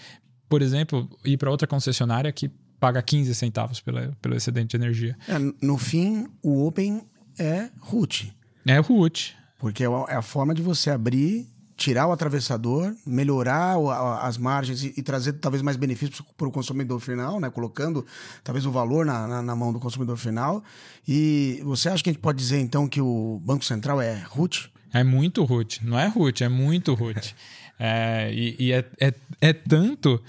por 0.49 0.62
exemplo, 0.62 1.09
ir 1.25 1.37
para 1.37 1.51
outra 1.51 1.66
concessionária 1.66 2.31
que 2.33 2.51
paga 2.81 3.03
15 3.03 3.35
centavos 3.35 3.81
pela, 3.81 4.16
pelo 4.21 4.37
excedente 4.37 4.71
de 4.71 4.77
energia? 4.77 5.16
É, 5.29 5.38
no 5.64 5.77
fim, 5.77 6.29
o 6.42 6.66
Open 6.66 7.03
é 7.38 7.71
root. 7.81 8.35
É 8.66 8.79
root. 8.79 9.37
Porque 9.59 9.85
é, 9.85 9.87
é 9.87 10.14
a 10.14 10.23
forma 10.23 10.55
de 10.55 10.62
você 10.62 10.90
abrir 10.90 11.47
tirar 11.79 12.09
o 12.09 12.12
atravessador, 12.12 12.93
melhorar 13.07 13.77
as 14.23 14.37
margens 14.37 14.83
e, 14.83 15.01
trazer 15.01 15.35
talvez 15.35 15.62
mais 15.62 15.77
benefícios 15.77 16.21
para 16.37 16.49
o 16.49 16.51
consumidor 16.51 16.99
final, 16.99 17.38
né? 17.38 17.49
colocando 17.51 18.05
talvez 18.43 18.67
o 18.67 18.73
valor 18.73 19.07
na, 19.07 19.29
na, 19.29 19.41
na, 19.41 19.55
mão 19.55 19.73
do 19.73 19.79
consumidor 19.79 20.17
final. 20.17 20.62
E 21.07 21.62
você 21.64 21.88
acha 21.88 22.03
que 22.03 22.11
a 22.11 22.12
gente 22.12 22.21
pode 22.21 22.37
dizer 22.37 22.59
então 22.59 22.88
que 22.88 23.01
o 23.01 23.41
Banco 23.45 23.64
Central 23.64 24.03
é 24.03 24.21
root? 24.29 24.71
É 24.93 25.05
muito 25.05 25.45
root. 25.45 25.87
Não 25.87 25.97
é 25.97 26.09
root, 26.09 26.43
é 26.43 26.49
muito 26.49 26.95
root. 26.95 27.35
é, 27.79 28.33
e 28.35 28.57
e 28.59 28.73
é, 28.73 28.85
é, 29.01 29.14
é 29.41 29.53
tanto 29.53 30.21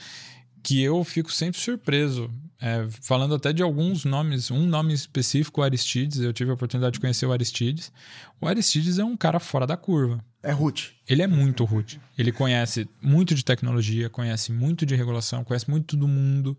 que 0.62 0.84
eu 0.84 1.04
fico 1.04 1.34
sempre 1.34 1.60
surpreso. 1.60 2.30
É, 2.62 2.88
falando 3.02 3.34
até 3.34 3.52
de 3.52 3.64
alguns 3.64 4.06
nomes, 4.06 4.52
um 4.52 4.68
nome 4.68 4.94
específico, 4.94 5.62
o 5.62 5.64
Aristides, 5.64 6.20
eu 6.20 6.32
tive 6.32 6.52
a 6.52 6.54
oportunidade 6.54 6.94
de 6.94 7.00
conhecer 7.00 7.26
o 7.26 7.32
Aristides. 7.32 7.92
O 8.40 8.48
Aristides 8.48 9.00
é 9.00 9.04
um 9.04 9.18
cara 9.18 9.40
fora 9.40 9.66
da 9.66 9.76
curva. 9.76 10.24
É 10.42 10.52
root. 10.52 10.96
Ele 11.08 11.22
é 11.22 11.28
muito 11.28 11.66
root. 11.66 12.00
Ele 12.18 12.32
conhece 12.32 12.90
muito 13.02 13.36
de 13.36 13.44
tecnologia, 13.44 14.10
conhece 14.10 14.52
muito 14.52 14.86
de 14.86 14.96
regulação, 14.96 15.44
conhece 15.44 15.70
muito 15.70 15.98
do 15.98 16.08
mundo. 16.08 16.58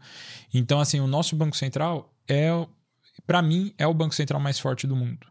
Então, 0.52 0.80
assim, 0.80 1.00
o 1.00 1.06
nosso 1.06 1.34
Banco 1.34 1.56
Central 1.56 2.14
é, 2.28 2.50
para 3.26 3.42
mim, 3.42 3.74
é 3.78 3.86
o 3.86 3.94
Banco 3.94 4.14
Central 4.14 4.40
mais 4.40 4.58
forte 4.58 4.86
do 4.86 4.94
mundo. 4.94 5.26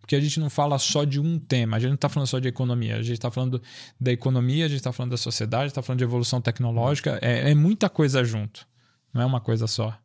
Porque 0.00 0.16
a 0.16 0.20
gente 0.20 0.40
não 0.40 0.50
fala 0.50 0.78
só 0.78 1.04
de 1.04 1.20
um 1.20 1.38
tema, 1.38 1.76
a 1.76 1.80
gente 1.80 1.90
não 1.90 1.94
está 1.94 2.08
falando 2.08 2.26
só 2.26 2.40
de 2.40 2.48
economia, 2.48 2.96
a 2.96 3.02
gente 3.02 3.12
está 3.12 3.30
falando 3.30 3.62
da 4.00 4.10
economia, 4.10 4.64
a 4.64 4.68
gente 4.68 4.78
está 4.78 4.92
falando 4.92 5.12
da 5.12 5.16
sociedade, 5.16 5.66
está 5.66 5.80
falando 5.80 5.98
de 5.98 6.04
evolução 6.04 6.40
tecnológica, 6.40 7.18
é, 7.22 7.52
é 7.52 7.54
muita 7.54 7.88
coisa 7.88 8.24
junto, 8.24 8.66
não 9.14 9.22
é 9.22 9.26
uma 9.26 9.40
coisa 9.40 9.68
só. 9.68 9.96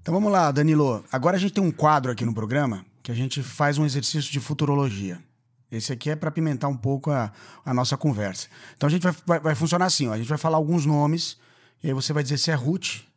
Então 0.00 0.12
vamos 0.12 0.32
lá, 0.32 0.50
Danilo. 0.50 1.04
Agora 1.12 1.36
a 1.36 1.38
gente 1.38 1.52
tem 1.52 1.62
um 1.62 1.70
quadro 1.70 2.10
aqui 2.10 2.24
no 2.24 2.34
programa 2.34 2.84
que 3.02 3.10
a 3.10 3.14
gente 3.14 3.42
faz 3.42 3.78
um 3.78 3.84
exercício 3.84 4.30
de 4.30 4.40
futurologia. 4.40 5.22
Esse 5.70 5.92
aqui 5.92 6.10
é 6.10 6.16
para 6.16 6.30
pimentar 6.30 6.68
um 6.68 6.76
pouco 6.76 7.10
a, 7.10 7.32
a, 7.64 7.72
nossa 7.72 7.96
conversa. 7.96 8.48
Então 8.76 8.86
a 8.86 8.90
gente 8.90 9.02
vai, 9.02 9.14
vai, 9.26 9.40
vai, 9.40 9.54
funcionar 9.54 9.86
assim: 9.86 10.06
ó. 10.06 10.12
a 10.12 10.18
gente 10.18 10.28
vai 10.28 10.36
falar 10.36 10.58
alguns 10.58 10.84
nomes, 10.84 11.38
e 11.82 11.88
aí 11.88 11.94
você 11.94 12.12
vai 12.12 12.22
dizer 12.22 12.38
se 12.38 12.50
é 12.50 12.54
root 12.54 13.08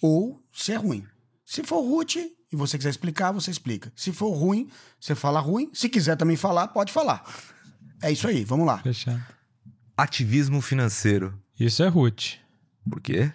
ou 0.00 0.40
se 0.52 0.72
é 0.72 0.76
ruim. 0.76 1.04
Se 1.44 1.62
for 1.64 1.80
root 1.80 2.18
e 2.52 2.56
você 2.56 2.78
quiser 2.78 2.90
explicar, 2.90 3.32
você 3.32 3.50
explica. 3.50 3.92
Se 3.96 4.12
for 4.12 4.30
ruim, 4.30 4.70
você 4.98 5.14
fala 5.14 5.40
ruim. 5.40 5.70
Se 5.74 5.88
quiser 5.88 6.16
também 6.16 6.36
falar, 6.36 6.68
pode 6.68 6.92
falar. 6.92 7.24
É 8.00 8.12
isso 8.12 8.28
aí, 8.28 8.44
vamos 8.44 8.66
lá. 8.66 8.78
Fechado. 8.78 9.22
Ativismo 9.96 10.60
financeiro. 10.62 11.36
Isso 11.58 11.82
é 11.82 11.88
root. 11.88 12.40
Por 12.88 13.00
quê? 13.00 13.32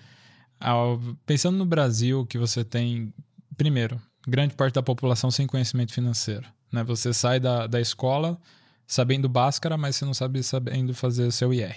Ao, 0.59 0.99
pensando 1.25 1.57
no 1.57 1.65
Brasil, 1.65 2.25
que 2.25 2.37
você 2.37 2.63
tem, 2.63 3.13
primeiro, 3.57 4.01
grande 4.27 4.55
parte 4.55 4.73
da 4.73 4.83
população 4.83 5.31
sem 5.31 5.47
conhecimento 5.47 5.93
financeiro. 5.93 6.45
Né? 6.71 6.83
Você 6.83 7.13
sai 7.13 7.39
da, 7.39 7.67
da 7.67 7.79
escola 7.79 8.39
sabendo 8.85 9.29
báscara, 9.29 9.77
mas 9.77 9.95
você 9.95 10.05
não 10.05 10.13
sabe 10.13 10.41
sabendo 10.43 10.93
fazer 10.93 11.25
o 11.25 11.31
seu 11.31 11.53
IR. 11.53 11.75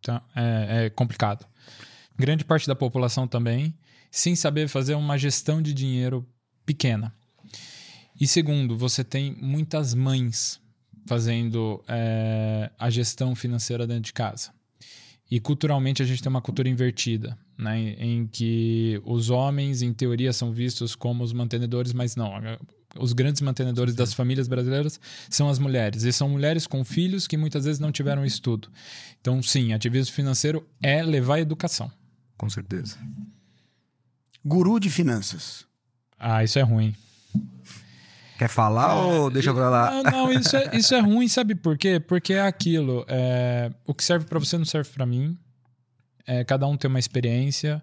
Então, 0.00 0.20
é, 0.34 0.86
é 0.86 0.90
complicado. 0.90 1.46
Grande 2.16 2.44
parte 2.44 2.66
da 2.66 2.74
população 2.74 3.26
também 3.26 3.74
sem 4.10 4.36
saber 4.36 4.68
fazer 4.68 4.94
uma 4.94 5.18
gestão 5.18 5.60
de 5.60 5.74
dinheiro 5.74 6.26
pequena. 6.64 7.12
E 8.20 8.26
segundo, 8.26 8.78
você 8.78 9.02
tem 9.02 9.34
muitas 9.40 9.92
mães 9.92 10.60
fazendo 11.06 11.82
é, 11.88 12.70
a 12.78 12.88
gestão 12.88 13.34
financeira 13.34 13.86
dentro 13.86 14.04
de 14.04 14.12
casa. 14.12 14.52
E 15.30 15.40
culturalmente 15.40 16.02
a 16.02 16.04
gente 16.04 16.22
tem 16.22 16.30
uma 16.30 16.42
cultura 16.42 16.68
invertida, 16.68 17.36
né? 17.56 17.94
em 17.98 18.26
que 18.26 19.00
os 19.04 19.30
homens, 19.30 19.82
em 19.82 19.92
teoria, 19.92 20.32
são 20.32 20.52
vistos 20.52 20.94
como 20.94 21.24
os 21.24 21.32
mantenedores, 21.32 21.92
mas 21.92 22.14
não. 22.14 22.32
Os 22.98 23.12
grandes 23.12 23.40
mantenedores 23.40 23.94
das 23.94 24.12
famílias 24.12 24.46
brasileiras 24.46 25.00
são 25.28 25.48
as 25.48 25.58
mulheres. 25.58 26.04
E 26.04 26.12
são 26.12 26.28
mulheres 26.28 26.66
com 26.66 26.84
filhos 26.84 27.26
que 27.26 27.36
muitas 27.36 27.64
vezes 27.64 27.80
não 27.80 27.90
tiveram 27.90 28.24
estudo. 28.24 28.68
Então, 29.20 29.42
sim, 29.42 29.72
ativismo 29.72 30.14
financeiro 30.14 30.66
é 30.82 31.02
levar 31.02 31.36
a 31.36 31.40
educação. 31.40 31.90
Com 32.36 32.48
certeza. 32.48 32.98
Guru 34.44 34.78
de 34.78 34.90
finanças. 34.90 35.66
Ah, 36.18 36.44
isso 36.44 36.58
é 36.58 36.62
ruim. 36.62 36.94
Quer 38.38 38.48
falar 38.48 38.90
é, 38.90 38.94
ou 38.94 39.30
deixa 39.30 39.54
pra 39.54 39.70
lá? 39.70 39.90
Não, 39.90 40.02
não 40.02 40.32
isso, 40.32 40.56
é, 40.56 40.70
isso 40.76 40.94
é 40.94 41.00
ruim, 41.00 41.28
sabe 41.28 41.54
por 41.54 41.78
quê? 41.78 42.00
Porque 42.00 42.32
é 42.32 42.42
aquilo. 42.42 43.04
É, 43.08 43.70
o 43.86 43.94
que 43.94 44.02
serve 44.02 44.26
para 44.26 44.38
você 44.38 44.58
não 44.58 44.64
serve 44.64 44.90
para 44.90 45.06
mim. 45.06 45.38
É, 46.26 46.44
cada 46.44 46.66
um 46.66 46.76
tem 46.76 46.88
uma 46.88 46.98
experiência. 46.98 47.82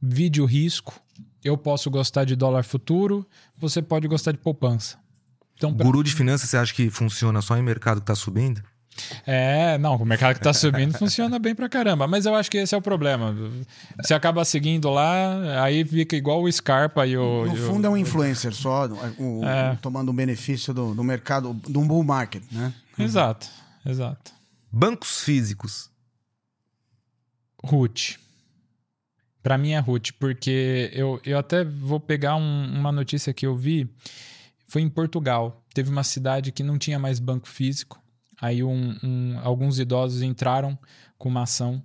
Vídeo 0.00 0.44
risco. 0.44 1.00
Eu 1.42 1.56
posso 1.56 1.90
gostar 1.90 2.24
de 2.24 2.36
dólar 2.36 2.64
futuro, 2.64 3.26
você 3.56 3.80
pode 3.80 4.06
gostar 4.06 4.32
de 4.32 4.38
poupança. 4.38 4.98
Então, 5.54 5.74
pra... 5.74 5.84
Guru 5.84 6.02
de 6.02 6.14
finanças, 6.14 6.50
você 6.50 6.56
acha 6.56 6.74
que 6.74 6.90
funciona 6.90 7.40
só 7.40 7.56
em 7.56 7.62
mercado 7.62 8.00
que 8.00 8.06
tá 8.06 8.14
subindo? 8.14 8.62
É, 9.26 9.78
não, 9.78 9.96
o 9.96 10.04
mercado 10.04 10.34
que 10.34 10.40
está 10.40 10.52
subindo 10.52 10.96
funciona 10.98 11.38
bem 11.38 11.54
pra 11.54 11.68
caramba. 11.68 12.06
Mas 12.06 12.26
eu 12.26 12.34
acho 12.34 12.50
que 12.50 12.58
esse 12.58 12.74
é 12.74 12.78
o 12.78 12.82
problema. 12.82 13.34
Você 14.02 14.14
acaba 14.14 14.44
seguindo 14.44 14.90
lá, 14.90 15.62
aí 15.62 15.84
fica 15.84 16.16
igual 16.16 16.42
o 16.42 16.50
Scarpa 16.50 17.06
e 17.06 17.16
o. 17.16 17.46
No 17.46 17.56
fundo 17.56 17.84
o... 17.84 17.86
é 17.86 17.90
um 17.90 17.96
influencer 17.96 18.52
só, 18.52 18.86
o, 19.18 19.44
é. 19.44 19.76
tomando 19.80 20.10
o 20.10 20.12
benefício 20.12 20.74
do, 20.74 20.94
do 20.94 21.04
mercado, 21.04 21.54
do 21.54 21.80
bull 21.82 22.04
market, 22.04 22.42
né? 22.50 22.72
Exato, 22.98 23.48
exato. 23.84 24.32
Bancos 24.70 25.20
físicos. 25.20 25.90
Root. 27.62 28.18
Para 29.42 29.56
mim 29.56 29.72
é 29.72 29.78
root, 29.78 30.12
porque 30.14 30.90
eu, 30.92 31.20
eu 31.24 31.38
até 31.38 31.64
vou 31.64 31.98
pegar 31.98 32.36
um, 32.36 32.78
uma 32.78 32.92
notícia 32.92 33.32
que 33.32 33.46
eu 33.46 33.56
vi. 33.56 33.88
Foi 34.66 34.82
em 34.82 34.88
Portugal. 34.88 35.64
Teve 35.74 35.90
uma 35.90 36.04
cidade 36.04 36.52
que 36.52 36.62
não 36.62 36.78
tinha 36.78 36.98
mais 36.98 37.18
banco 37.18 37.48
físico 37.48 38.00
Aí 38.40 38.62
um, 38.62 38.96
um, 39.02 39.38
alguns 39.42 39.78
idosos 39.78 40.22
entraram 40.22 40.78
com 41.18 41.28
uma 41.28 41.42
ação. 41.42 41.82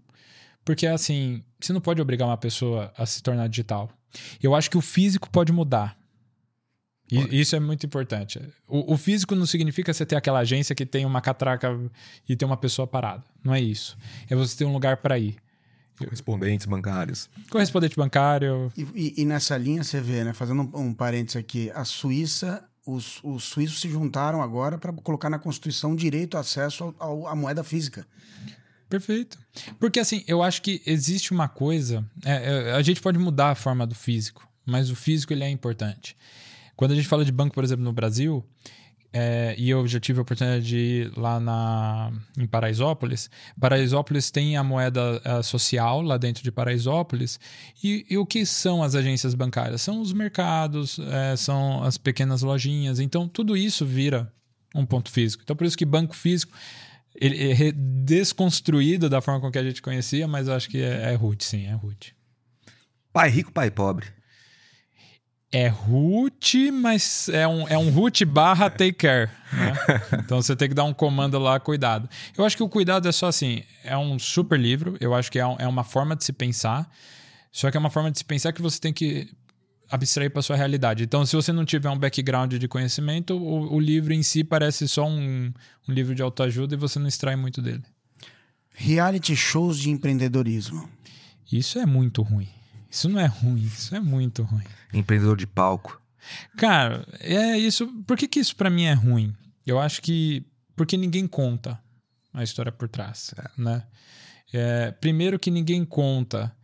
Porque, 0.64 0.88
assim, 0.88 1.44
você 1.60 1.74
não 1.74 1.82
pode 1.82 2.02
obrigar 2.02 2.28
uma 2.28 2.38
pessoa 2.38 2.92
a 2.98 3.06
se 3.06 3.22
tornar 3.22 3.48
digital. 3.48 3.90
Eu 4.42 4.56
acho 4.56 4.70
que 4.70 4.78
o 4.78 4.82
físico 4.82 5.30
pode 5.30 5.52
mudar. 5.52 5.98
E, 7.12 7.40
isso 7.40 7.56
é 7.56 7.60
muito 7.60 7.86
importante. 7.86 8.42
O, 8.68 8.94
o, 8.94 8.98
físico 8.98 9.36
não 9.36 9.46
significa 9.46 9.94
você 9.94 10.06
ter 10.06 10.16
aquela 10.16 10.40
agência 10.40 10.74
que 10.74 10.86
tem 10.86 11.06
uma 11.06 11.22
catraca 11.22 11.78
e 12.28 12.36
tem 12.36 12.48
uma 12.48 12.58
pessoa 12.58 12.88
parada. 12.88 13.24
Não 13.44 13.54
é 13.54 13.62
isso. 13.62 13.96
É 14.28 14.36
você 14.36 14.58
ter 14.58 14.66
um 14.66 14.74
lugar 14.74 14.98
para 14.98 15.20
ir. 15.20 15.36
Correspondentes 15.98 16.66
bancários. 16.66 17.30
Correspondente 17.50 17.96
bancário. 17.96 18.72
E, 18.76 18.88
e, 18.96 19.22
e, 19.22 19.26
nessa 19.26 19.56
linha 19.56 19.84
você 19.84 20.02
vê, 20.02 20.24
né? 20.24 20.34
Fazendo 20.34 20.64
um, 20.64 20.88
um 20.88 20.94
parênteses 20.94 21.38
aqui, 21.38 21.72
a 21.76 21.86
Suíça 21.86 22.68
os, 22.86 23.20
os 23.24 23.44
suíços 23.44 23.80
se 23.82 23.90
juntaram 23.90 24.42
agora 24.42 24.78
para 24.78 24.94
colocar 24.94 25.30
na 25.30 25.40
Constituição 25.40 25.96
direito 25.96 26.38
acesso 26.38 26.94
ao, 27.00 27.28
à 27.28 27.36
moeda 27.36 27.64
física. 27.64 28.06
Perfeito. 28.88 29.38
Porque 29.80 30.00
assim, 30.00 30.24
eu 30.28 30.44
acho 30.44 30.62
que 30.62 30.82
existe 30.86 31.32
uma 31.32 31.48
coisa. 31.48 32.06
É, 32.24 32.70
é, 32.70 32.72
a 32.74 32.82
gente 32.82 33.02
pode 33.02 33.18
mudar 33.18 33.52
a 33.52 33.56
forma 33.56 33.86
do 33.88 33.96
físico, 33.96 34.48
mas 34.66 34.90
o 34.90 34.96
físico 34.96 35.34
ele 35.34 35.44
é 35.44 35.50
importante. 35.50 36.16
Quando 36.76 36.92
a 36.92 36.96
gente 36.96 37.08
fala 37.08 37.26
de 37.26 37.32
banco, 37.32 37.56
por 37.56 37.64
exemplo, 37.64 37.84
no 37.84 37.94
Brasil, 37.94 38.46
é, 39.18 39.56
e 39.58 39.70
eu 39.70 39.88
já 39.88 39.98
tive 39.98 40.20
a 40.20 40.24
oportunidade 40.24 40.66
de 40.66 40.78
ir 40.78 41.18
lá 41.18 41.40
na, 41.40 42.12
em 42.38 42.46
Paraisópolis. 42.46 43.30
Paraisópolis 43.58 44.30
tem 44.30 44.58
a 44.58 44.64
moeda 44.64 45.22
a 45.24 45.42
social 45.42 46.02
lá 46.02 46.18
dentro 46.18 46.44
de 46.44 46.52
Paraisópolis. 46.52 47.40
E, 47.82 48.06
e, 48.10 48.18
o 48.18 48.26
que 48.26 48.46
são 48.46 48.84
as 48.84 48.94
agências 48.94 49.34
bancárias? 49.34 49.82
São 49.82 50.02
os 50.02 50.12
mercados, 50.12 51.00
é, 51.00 51.34
são 51.38 51.82
as 51.82 51.98
pequenas 51.98 52.42
lojinhas. 52.42 53.00
Então, 53.00 53.26
tudo 53.26 53.56
isso 53.56 53.86
vira 53.86 54.30
um 54.76 54.86
ponto 54.86 55.10
físico. 55.10 55.44
Então, 55.46 55.56
por 55.56 55.66
isso 55.66 55.78
que 55.78 55.86
banco 55.86 56.14
físico 56.14 56.52
ele 57.16 57.54
é 57.54 57.72
desconstruído 57.72 59.10
da 59.10 59.22
forma 59.22 59.40
com 59.40 59.50
que 59.50 59.58
a 59.58 59.64
gente 59.64 59.82
conhecia, 59.82 60.28
mas 60.28 60.50
acho 60.50 60.70
que 60.70 60.82
é, 60.82 61.14
é 61.14 61.16
root, 61.16 61.42
sim, 61.42 61.66
é 61.68 61.74
root. 61.74 62.14
Pai 63.14 63.30
rico, 63.30 63.54
pai 63.54 63.72
pobre 63.72 64.08
é 65.52 65.68
root, 65.68 66.72
mas 66.72 67.30
é 67.30 67.48
um, 67.48 67.68
é 67.68 67.78
um 67.78 67.90
root 67.90 68.26
barra 68.26 68.70
take 68.70 68.94
care. 68.94 69.30
Né? 69.54 69.74
Então 70.26 70.42
você 70.42 70.56
tem 70.56 70.68
que 70.68 70.74
dar 70.74 70.84
um 70.84 70.94
comando 70.94 71.38
lá, 71.40 71.60
cuidado. 71.60 72.10
Eu 72.38 72.44
acho 72.44 72.58
que 72.58 72.64
o 72.64 72.70
cuidado 72.70 73.08
é 73.08 73.12
só 73.12 73.28
assim: 73.28 73.64
é 73.84 73.98
um 73.98 74.20
super 74.20 74.60
livro, 74.60 74.98
eu 75.00 75.14
acho 75.14 75.32
que 75.32 75.40
é, 75.40 75.46
um, 75.46 75.56
é 75.60 75.68
uma 75.68 75.84
forma 75.84 76.16
de 76.16 76.24
se 76.24 76.34
pensar, 76.34 76.90
só 77.52 77.70
que 77.72 77.78
é 77.78 77.80
uma 77.80 77.90
forma 77.90 78.12
de 78.12 78.18
se 78.18 78.26
pensar 78.26 78.52
que 78.52 78.62
você 78.62 78.80
tem 78.80 78.92
que 78.92 79.30
abstrair 79.90 80.32
para 80.32 80.42
sua 80.42 80.56
realidade. 80.56 81.04
Então, 81.04 81.26
se 81.26 81.36
você 81.36 81.54
não 81.54 81.64
tiver 81.64 81.90
um 81.90 81.98
background 81.98 82.56
de 82.56 82.68
conhecimento, 82.68 83.36
o, 83.36 83.76
o 83.76 83.80
livro 83.80 84.14
em 84.14 84.24
si 84.24 84.44
parece 84.44 84.88
só 84.88 85.08
um, 85.08 85.54
um 85.88 85.94
livro 85.94 86.16
de 86.16 86.22
autoajuda 86.22 86.76
e 86.76 86.78
você 86.78 87.00
não 87.00 87.08
extrai 87.08 87.36
muito 87.36 87.62
dele. 87.62 87.84
Reality 88.72 89.36
shows 89.36 89.78
de 89.80 89.90
empreendedorismo. 89.90 90.90
Isso 91.52 91.80
é 91.80 91.86
muito 91.86 92.22
ruim. 92.22 92.50
Isso 92.96 93.10
não 93.10 93.20
é 93.20 93.26
ruim, 93.26 93.66
isso 93.66 93.94
é 93.94 94.00
muito 94.00 94.42
ruim. 94.42 94.64
Empreendedor 94.94 95.36
de 95.36 95.46
palco. 95.46 96.02
Cara, 96.56 97.06
é 97.20 97.58
isso. 97.58 97.86
Por 98.08 98.16
que, 98.16 98.26
que 98.26 98.40
isso 98.40 98.56
para 98.56 98.70
mim 98.70 98.86
é 98.86 98.94
ruim? 98.94 99.36
Eu 99.66 99.78
acho 99.78 100.02
que 100.02 100.46
porque 100.78 100.96
ninguém 100.96 101.28
conta 101.28 101.78
a 102.34 102.42
história 102.42 102.72
por 102.72 102.88
trás, 102.88 103.36
é. 103.38 103.62
né? 103.62 103.84
É, 104.54 104.92
primeiro 104.92 105.38
que 105.38 105.52
ninguém 105.52 105.84
conta 105.84 106.56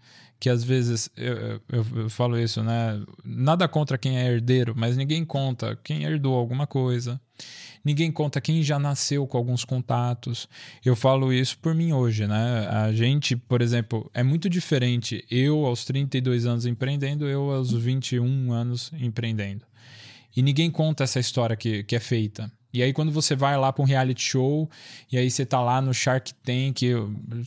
que 0.41 0.49
às 0.49 0.63
vezes 0.63 1.07
eu, 1.15 1.61
eu, 1.69 1.85
eu, 1.97 2.09
falo 2.09 2.35
isso, 2.35 2.63
né? 2.63 2.99
Nada 3.23 3.67
contra 3.67 3.95
quem 3.95 4.17
é 4.17 4.25
herdeiro, 4.25 4.73
mas 4.75 4.97
ninguém 4.97 5.23
conta 5.23 5.79
quem 5.83 6.03
herdou 6.03 6.33
alguma 6.33 6.65
coisa. 6.65 7.21
Ninguém 7.85 8.11
conta 8.11 8.41
quem 8.41 8.63
já 8.63 8.79
nasceu 8.79 9.27
com 9.27 9.37
alguns 9.37 9.63
contatos. 9.63 10.49
Eu 10.83 10.95
falo 10.95 11.31
isso 11.31 11.59
por 11.59 11.75
mim 11.75 11.93
hoje, 11.93 12.25
né? 12.25 12.67
A 12.69 12.91
gente, 12.91 13.35
por 13.35 13.61
exemplo, 13.61 14.09
é 14.15 14.23
muito 14.23 14.49
diferente 14.49 15.23
eu 15.29 15.63
aos 15.63 15.85
32 15.85 16.47
anos 16.47 16.65
empreendendo, 16.65 17.29
eu 17.29 17.51
aos 17.51 17.71
21 17.71 18.51
anos 18.51 18.91
empreendendo. 18.99 19.63
E 20.35 20.41
ninguém 20.41 20.71
conta 20.71 21.03
essa 21.03 21.19
história 21.19 21.55
que, 21.55 21.83
que 21.83 21.95
é 21.95 21.99
feita. 21.99 22.51
E 22.73 22.81
aí, 22.81 22.93
quando 22.93 23.11
você 23.11 23.35
vai 23.35 23.57
lá 23.57 23.71
para 23.71 23.83
um 23.83 23.85
reality 23.85 24.21
show, 24.21 24.69
e 25.11 25.17
aí 25.17 25.29
você 25.29 25.45
tá 25.45 25.61
lá 25.61 25.81
no 25.81 25.93
Shark 25.93 26.33
Tank, 26.35 26.81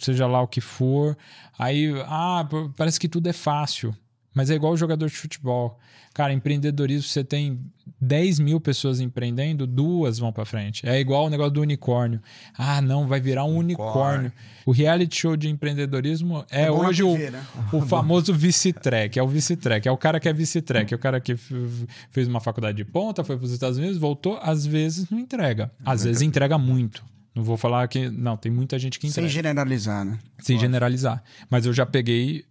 seja 0.00 0.26
lá 0.26 0.42
o 0.42 0.48
que 0.48 0.60
for, 0.60 1.16
aí, 1.58 1.92
ah, 2.06 2.46
parece 2.76 3.00
que 3.00 3.08
tudo 3.08 3.28
é 3.28 3.32
fácil. 3.32 3.94
Mas 4.35 4.51
é 4.51 4.55
igual 4.55 4.73
o 4.73 4.77
jogador 4.77 5.09
de 5.09 5.16
futebol. 5.16 5.79
Cara, 6.12 6.33
empreendedorismo, 6.33 7.09
você 7.09 7.25
tem 7.25 7.61
10 8.01 8.38
mil 8.38 8.61
pessoas 8.61 9.01
empreendendo, 9.01 9.66
duas 9.66 10.18
vão 10.18 10.33
para 10.33 10.44
frente. 10.44 10.88
É 10.88 10.99
igual 11.01 11.27
o 11.27 11.31
negócio 11.31 11.53
do 11.53 11.61
unicórnio. 11.61 12.20
Ah, 12.57 12.81
não, 12.81 13.07
vai 13.07 13.20
virar 13.20 13.44
um 13.44 13.57
unicórnio. 13.57 13.92
unicórnio. 13.94 14.33
O 14.66 14.73
reality 14.73 15.20
show 15.20 15.37
de 15.37 15.49
empreendedorismo 15.49 16.44
é, 16.51 16.64
é 16.64 16.70
hoje 16.70 17.03
o, 17.03 17.16
né? 17.16 17.44
o 17.73 17.81
famoso 17.81 18.33
vice-track. 18.33 19.18
É 19.18 19.23
o 19.23 19.29
vice-track. 19.29 19.88
É 19.88 19.90
o 19.90 19.97
cara 19.97 20.20
que 20.20 20.29
é 20.29 20.33
vice-track. 20.33 20.92
É 20.92 20.97
o 20.97 21.01
cara 21.01 21.20
que 21.20 21.37
fez 21.37 22.29
uma 22.29 22.40
faculdade 22.40 22.77
de 22.77 22.85
ponta, 22.85 23.25
foi 23.25 23.37
para 23.37 23.47
os 23.47 23.53
Estados 23.53 23.79
Unidos, 23.79 23.99
voltou, 23.99 24.38
às 24.42 24.64
vezes 24.66 25.11
não 25.11 25.18
entrega. 25.18 25.70
Às 25.85 26.05
vezes 26.05 26.23
entrega 26.23 26.59
muito. 26.59 27.05
Não 27.35 27.42
vou 27.42 27.57
falar 27.57 27.88
que. 27.88 28.09
Não, 28.09 28.37
tem 28.37 28.53
muita 28.53 28.79
gente 28.79 29.01
que 29.01 29.09
entrega. 29.09 29.27
Sem 29.27 29.35
generalizar, 29.35 30.05
né? 30.05 30.18
Sem 30.38 30.57
generalizar. 30.59 31.23
Mas 31.51 31.66
eu 31.66 31.73
já 31.73 31.85
peguei 31.85 32.44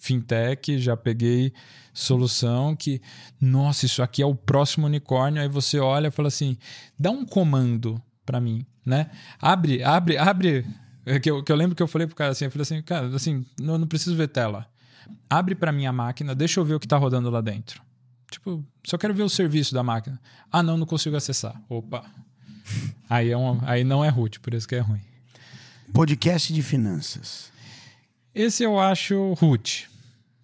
fintech, 0.00 0.78
já 0.78 0.96
peguei 0.96 1.52
solução 1.92 2.74
que, 2.74 3.00
nossa, 3.40 3.86
isso 3.86 4.02
aqui 4.02 4.22
é 4.22 4.26
o 4.26 4.34
próximo 4.34 4.86
unicórnio. 4.86 5.40
Aí 5.40 5.48
você 5.48 5.78
olha 5.78 6.08
e 6.08 6.10
fala 6.10 6.28
assim: 6.28 6.56
dá 6.98 7.10
um 7.10 7.24
comando 7.24 8.02
para 8.26 8.40
mim, 8.40 8.66
né? 8.84 9.10
Abre, 9.40 9.82
abre, 9.82 10.16
abre. 10.16 10.66
É 11.06 11.18
que 11.18 11.30
eu, 11.30 11.42
que 11.42 11.50
eu 11.50 11.56
lembro 11.56 11.76
que 11.76 11.82
eu 11.82 11.88
falei 11.88 12.06
pro 12.06 12.16
cara 12.16 12.32
assim: 12.32 12.46
eu 12.46 12.50
falei 12.50 12.62
assim, 12.62 12.82
cara, 12.82 13.14
assim, 13.14 13.44
não, 13.60 13.78
não 13.78 13.86
preciso 13.86 14.16
ver 14.16 14.28
tela. 14.28 14.66
Abre 15.28 15.54
para 15.54 15.72
minha 15.72 15.92
máquina, 15.92 16.34
deixa 16.34 16.60
eu 16.60 16.64
ver 16.64 16.74
o 16.74 16.80
que 16.80 16.88
tá 16.88 16.96
rodando 16.96 17.30
lá 17.30 17.40
dentro. 17.40 17.82
Tipo, 18.30 18.64
só 18.84 18.96
quero 18.96 19.12
ver 19.12 19.24
o 19.24 19.28
serviço 19.28 19.74
da 19.74 19.82
máquina. 19.82 20.20
Ah, 20.52 20.62
não, 20.62 20.76
não 20.76 20.86
consigo 20.86 21.16
acessar. 21.16 21.60
Opa. 21.68 22.04
Aí, 23.08 23.30
é 23.30 23.36
um, 23.36 23.58
aí 23.62 23.82
não 23.82 24.04
é 24.04 24.08
root, 24.08 24.38
por 24.38 24.54
isso 24.54 24.68
que 24.68 24.76
é 24.76 24.80
ruim. 24.80 25.00
Podcast 25.92 26.52
de 26.52 26.62
finanças. 26.62 27.50
Esse 28.32 28.62
eu 28.62 28.78
acho 28.78 29.32
root. 29.34 29.89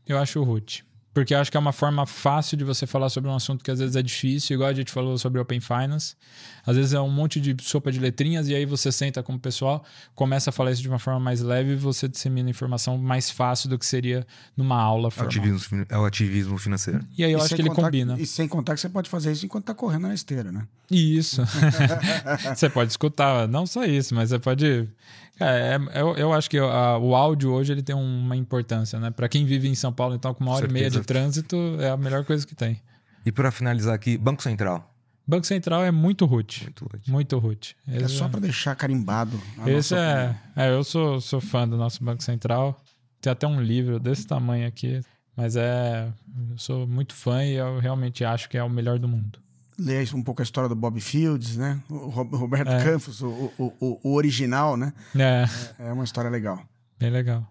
Eu 0.07 0.19
acho 0.19 0.43
root. 0.43 0.85
Porque 1.17 1.33
eu 1.33 1.39
acho 1.39 1.51
que 1.51 1.57
é 1.57 1.61
uma 1.61 1.73
forma 1.73 2.05
fácil 2.05 2.59
de 2.59 2.65
você 2.65 2.87
falar 2.87 3.09
sobre 3.09 3.31
um 3.31 3.35
assunto 3.35 3.65
que 3.65 3.71
às 3.71 3.79
vezes 3.79 3.97
é 3.97 4.03
difícil, 4.03 4.53
igual 4.53 4.69
a 4.69 4.75
gente 4.75 4.93
falou 4.93 5.17
sobre 5.17 5.41
Open 5.41 5.61
Finance. 5.61 6.15
Às 6.67 6.77
vezes 6.77 6.93
é 6.93 7.01
um 7.01 7.09
monte 7.09 7.41
de 7.41 7.57
sopa 7.63 7.91
de 7.91 7.99
letrinhas 7.99 8.49
e 8.49 8.55
aí 8.55 8.67
você 8.67 8.93
senta 8.93 9.23
como 9.23 9.39
pessoal, 9.39 9.83
começa 10.15 10.51
a 10.51 10.53
falar 10.53 10.73
isso 10.73 10.83
de 10.83 10.91
uma 10.91 10.99
forma 10.99 11.19
mais 11.19 11.41
leve 11.41 11.73
e 11.73 11.75
você 11.75 12.07
dissemina 12.07 12.51
informação 12.51 12.99
mais 12.99 13.31
fácil 13.31 13.71
do 13.71 13.79
que 13.79 13.87
seria 13.87 14.27
numa 14.55 14.79
aula 14.79 15.11
formal. 15.11 15.31
Ativismo, 15.31 15.87
é 15.89 15.97
o 15.97 16.05
ativismo 16.05 16.59
financeiro. 16.59 17.01
E 17.17 17.25
aí 17.25 17.33
eu 17.33 17.39
e 17.39 17.43
acho 17.43 17.55
que 17.55 17.63
ele 17.63 17.71
combina. 17.71 18.21
E 18.21 18.27
sem 18.27 18.47
contar 18.47 18.75
que 18.75 18.81
você 18.83 18.91
pode 18.91 19.09
fazer 19.09 19.33
isso 19.33 19.47
enquanto 19.47 19.63
está 19.63 19.75
correndo 19.75 20.09
na 20.09 20.13
esteira, 20.13 20.53
né? 20.53 20.69
Isso. 20.91 21.41
você 22.55 22.69
pode 22.69 22.91
escutar, 22.91 23.49
não 23.49 23.67
só 23.67 23.87
isso, 23.87 24.15
mas 24.15 24.29
você 24.29 24.39
pode 24.39 24.87
é, 25.39 25.79
é, 25.93 26.01
eu, 26.01 26.17
eu 26.17 26.33
acho 26.33 26.49
que 26.49 26.59
a, 26.59 26.99
o 26.99 27.15
áudio 27.15 27.53
hoje 27.53 27.73
ele 27.73 27.83
tem 27.83 27.95
uma 27.95 28.37
importância, 28.37 28.99
né? 28.99 29.11
Para 29.11 29.29
quem 29.29 29.45
vive 29.45 29.69
em 29.69 29.75
São 29.75 29.93
Paulo, 29.93 30.15
então, 30.15 30.33
com 30.33 30.43
uma 30.43 30.53
hora 30.53 30.67
e 30.67 30.73
meia 30.73 30.91
de 30.91 31.01
trânsito, 31.03 31.57
é 31.79 31.91
a 31.91 31.97
melhor 31.97 32.25
coisa 32.25 32.47
que 32.47 32.55
tem. 32.55 32.81
E 33.25 33.33
para 33.33 33.51
finalizar 33.51 33.95
aqui, 33.95 34.17
Banco 34.17 34.43
Central. 34.43 34.95
Banco 35.27 35.47
Central 35.47 35.85
é 35.85 35.91
muito 35.91 36.25
root. 36.25 36.63
Muito 36.63 36.85
root. 36.85 37.11
Muito 37.11 37.39
root. 37.39 37.77
É 37.89 38.07
só 38.07 38.29
para 38.29 38.41
deixar 38.41 38.77
carimbado. 38.77 39.41
Esse 39.67 39.95
é, 39.95 40.37
é, 40.55 40.71
Eu 40.71 40.85
sou, 40.85 41.21
sou 41.21 41.41
fã 41.41 41.69
do 41.69 41.77
nosso 41.77 42.03
Banco 42.05 42.23
Central. 42.23 42.81
Tem 43.21 43.33
até 43.33 43.47
um 43.47 43.61
livro 43.61 43.99
desse 43.99 44.25
tamanho 44.27 44.69
aqui. 44.69 45.01
Mas 45.37 45.57
é. 45.57 46.09
Eu 46.51 46.59
sou 46.59 46.87
muito 46.87 47.13
fã 47.13 47.45
e 47.45 47.55
eu 47.55 47.81
realmente 47.81 48.25
acho 48.25 48.49
que 48.49 48.57
é 48.57 48.63
o 48.63 48.71
melhor 48.71 49.01
do 49.01 49.09
mundo 49.09 49.41
ler 49.79 50.09
um 50.15 50.23
pouco 50.23 50.43
a 50.43 50.45
história 50.45 50.69
do 50.69 50.75
Bob 50.75 51.01
Fields, 51.01 51.57
né? 51.57 51.81
O 51.89 52.09
Roberto 52.09 52.71
é. 52.71 52.83
Campos, 52.83 53.21
o, 53.23 53.53
o, 53.59 53.99
o, 54.03 54.15
original, 54.15 54.77
né? 54.77 54.93
É. 55.15 55.45
é. 55.79 55.89
é. 55.89 55.93
uma 55.93 56.05
história 56.05 56.31
legal. 56.31 56.63
Bem 56.99 57.11
legal. 57.11 57.47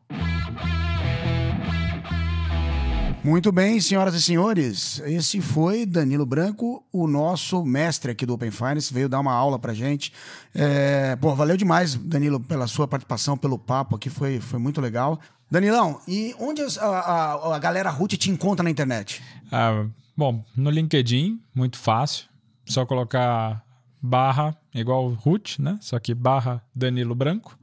Muito 3.24 3.52
bem, 3.52 3.82
senhoras 3.82 4.14
e 4.14 4.22
senhores, 4.22 5.02
esse 5.04 5.42
foi 5.42 5.84
Danilo 5.84 6.28
Branco, 6.28 6.86
o 6.94 7.08
nosso 7.08 7.66
mestre 7.66 8.12
aqui 8.12 8.24
do 8.24 8.36
Open 8.36 8.52
Finance, 8.52 8.94
veio 8.94 9.10
dar 9.10 9.20
uma 9.20 9.34
aula 9.34 9.58
pra 9.58 9.74
gente. 9.74 10.14
É, 10.54 11.16
pô, 11.16 11.34
valeu 11.34 11.58
demais, 11.58 11.96
Danilo, 11.96 12.40
pela 12.40 12.68
sua 12.68 12.88
participação, 12.88 13.36
pelo 13.36 13.58
papo 13.58 13.96
aqui, 13.96 14.12
foi, 14.12 14.40
foi 14.40 14.60
muito 14.60 14.80
legal. 14.80 15.20
Danilão, 15.50 16.00
e 16.08 16.36
onde 16.40 16.62
a, 16.62 16.86
a, 16.86 17.56
a 17.56 17.58
galera 17.60 17.90
Ruth 17.90 18.14
te 18.14 18.30
encontra 18.30 18.64
na 18.64 18.70
internet? 18.70 19.24
Ah, 19.52 19.88
Bom, 20.18 20.44
no 20.56 20.70
LinkedIn, 20.70 21.42
muito 21.54 21.78
fácil. 21.78 22.28
Só 22.66 22.86
colocar 22.86 23.64
barra, 24.02 24.56
igual 24.74 25.10
root, 25.10 25.62
né? 25.62 25.78
Só 25.82 26.00
que 26.00 26.14
barra 26.14 26.64
Danilo 26.74 27.14
Branco. 27.14 27.58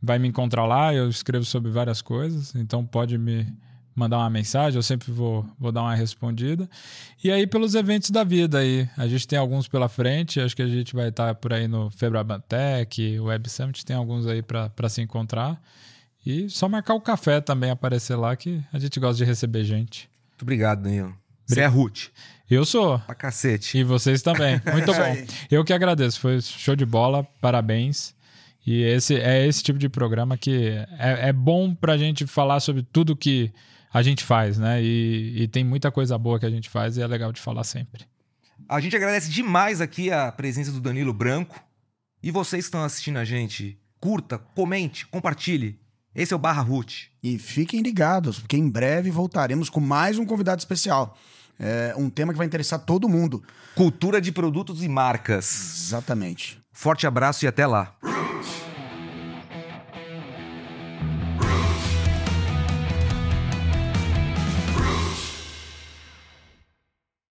Vai 0.00 0.18
me 0.18 0.28
encontrar 0.28 0.64
lá, 0.64 0.94
eu 0.94 1.08
escrevo 1.08 1.44
sobre 1.44 1.70
várias 1.70 2.00
coisas, 2.00 2.54
então 2.54 2.84
pode 2.84 3.18
me 3.18 3.46
mandar 3.94 4.18
uma 4.18 4.28
mensagem, 4.28 4.76
eu 4.76 4.82
sempre 4.82 5.10
vou, 5.10 5.44
vou 5.58 5.72
dar 5.72 5.82
uma 5.82 5.94
respondida. 5.94 6.68
E 7.24 7.30
aí, 7.30 7.46
pelos 7.46 7.74
eventos 7.74 8.10
da 8.10 8.22
vida 8.22 8.58
aí, 8.58 8.88
a 8.96 9.06
gente 9.06 9.26
tem 9.26 9.38
alguns 9.38 9.66
pela 9.66 9.88
frente, 9.88 10.38
acho 10.38 10.54
que 10.54 10.62
a 10.62 10.68
gente 10.68 10.94
vai 10.94 11.08
estar 11.08 11.34
por 11.34 11.52
aí 11.52 11.66
no 11.66 11.90
Febrabantec, 11.90 13.18
Web 13.18 13.48
Summit, 13.48 13.84
tem 13.86 13.96
alguns 13.96 14.26
aí 14.26 14.42
para 14.42 14.88
se 14.88 15.00
encontrar. 15.00 15.60
E 16.24 16.48
só 16.50 16.68
marcar 16.68 16.94
o 16.94 17.00
café 17.00 17.40
também, 17.40 17.70
aparecer 17.70 18.16
lá, 18.16 18.36
que 18.36 18.62
a 18.72 18.78
gente 18.78 19.00
gosta 19.00 19.16
de 19.16 19.24
receber 19.24 19.64
gente. 19.64 20.10
Muito 20.30 20.42
obrigado, 20.42 20.82
Danilo. 20.82 21.16
Você 21.46 21.60
é 21.60 21.66
Ruth. 21.66 22.08
Eu 22.50 22.64
sou. 22.64 22.98
Pra 23.00 23.14
cacete. 23.14 23.78
E 23.78 23.84
vocês 23.84 24.22
também. 24.22 24.60
Muito 24.72 24.92
bom. 24.92 25.26
Eu 25.50 25.64
que 25.64 25.72
agradeço. 25.72 26.20
Foi 26.20 26.40
show 26.40 26.76
de 26.76 26.86
bola. 26.86 27.24
Parabéns. 27.40 28.14
E 28.66 28.82
esse 28.82 29.14
é 29.14 29.46
esse 29.46 29.62
tipo 29.62 29.78
de 29.78 29.88
programa 29.88 30.36
que 30.36 30.72
é, 30.98 31.28
é 31.28 31.32
bom 31.32 31.74
pra 31.74 31.96
gente 31.96 32.26
falar 32.26 32.58
sobre 32.60 32.82
tudo 32.82 33.16
que 33.16 33.52
a 33.92 34.02
gente 34.02 34.24
faz, 34.24 34.58
né? 34.58 34.82
E, 34.82 35.42
e 35.42 35.48
tem 35.48 35.64
muita 35.64 35.90
coisa 35.90 36.18
boa 36.18 36.38
que 36.38 36.46
a 36.46 36.50
gente 36.50 36.68
faz 36.68 36.96
e 36.96 37.02
é 37.02 37.06
legal 37.06 37.32
de 37.32 37.40
falar 37.40 37.64
sempre. 37.64 38.04
A 38.68 38.80
gente 38.80 38.96
agradece 38.96 39.30
demais 39.30 39.80
aqui 39.80 40.10
a 40.10 40.32
presença 40.32 40.72
do 40.72 40.80
Danilo 40.80 41.12
Branco. 41.12 41.62
E 42.22 42.30
vocês 42.32 42.64
que 42.64 42.68
estão 42.68 42.82
assistindo 42.82 43.18
a 43.18 43.24
gente, 43.24 43.78
curta, 44.00 44.38
comente, 44.38 45.06
compartilhe. 45.06 45.78
Esse 46.16 46.32
é 46.32 46.36
o 46.36 46.38
Barra 46.38 46.62
Ruth. 46.62 47.10
E 47.22 47.38
fiquem 47.38 47.82
ligados, 47.82 48.38
porque 48.38 48.56
em 48.56 48.66
breve 48.70 49.10
voltaremos 49.10 49.68
com 49.68 49.80
mais 49.80 50.18
um 50.18 50.24
convidado 50.24 50.58
especial. 50.58 51.14
É 51.60 51.94
um 51.94 52.08
tema 52.08 52.32
que 52.32 52.38
vai 52.38 52.46
interessar 52.46 52.78
todo 52.78 53.06
mundo. 53.06 53.42
Cultura 53.74 54.18
de 54.18 54.32
produtos 54.32 54.82
e 54.82 54.88
marcas. 54.88 55.84
Exatamente. 55.88 56.58
Forte 56.72 57.06
abraço 57.06 57.44
e 57.44 57.48
até 57.48 57.66
lá. 57.66 57.94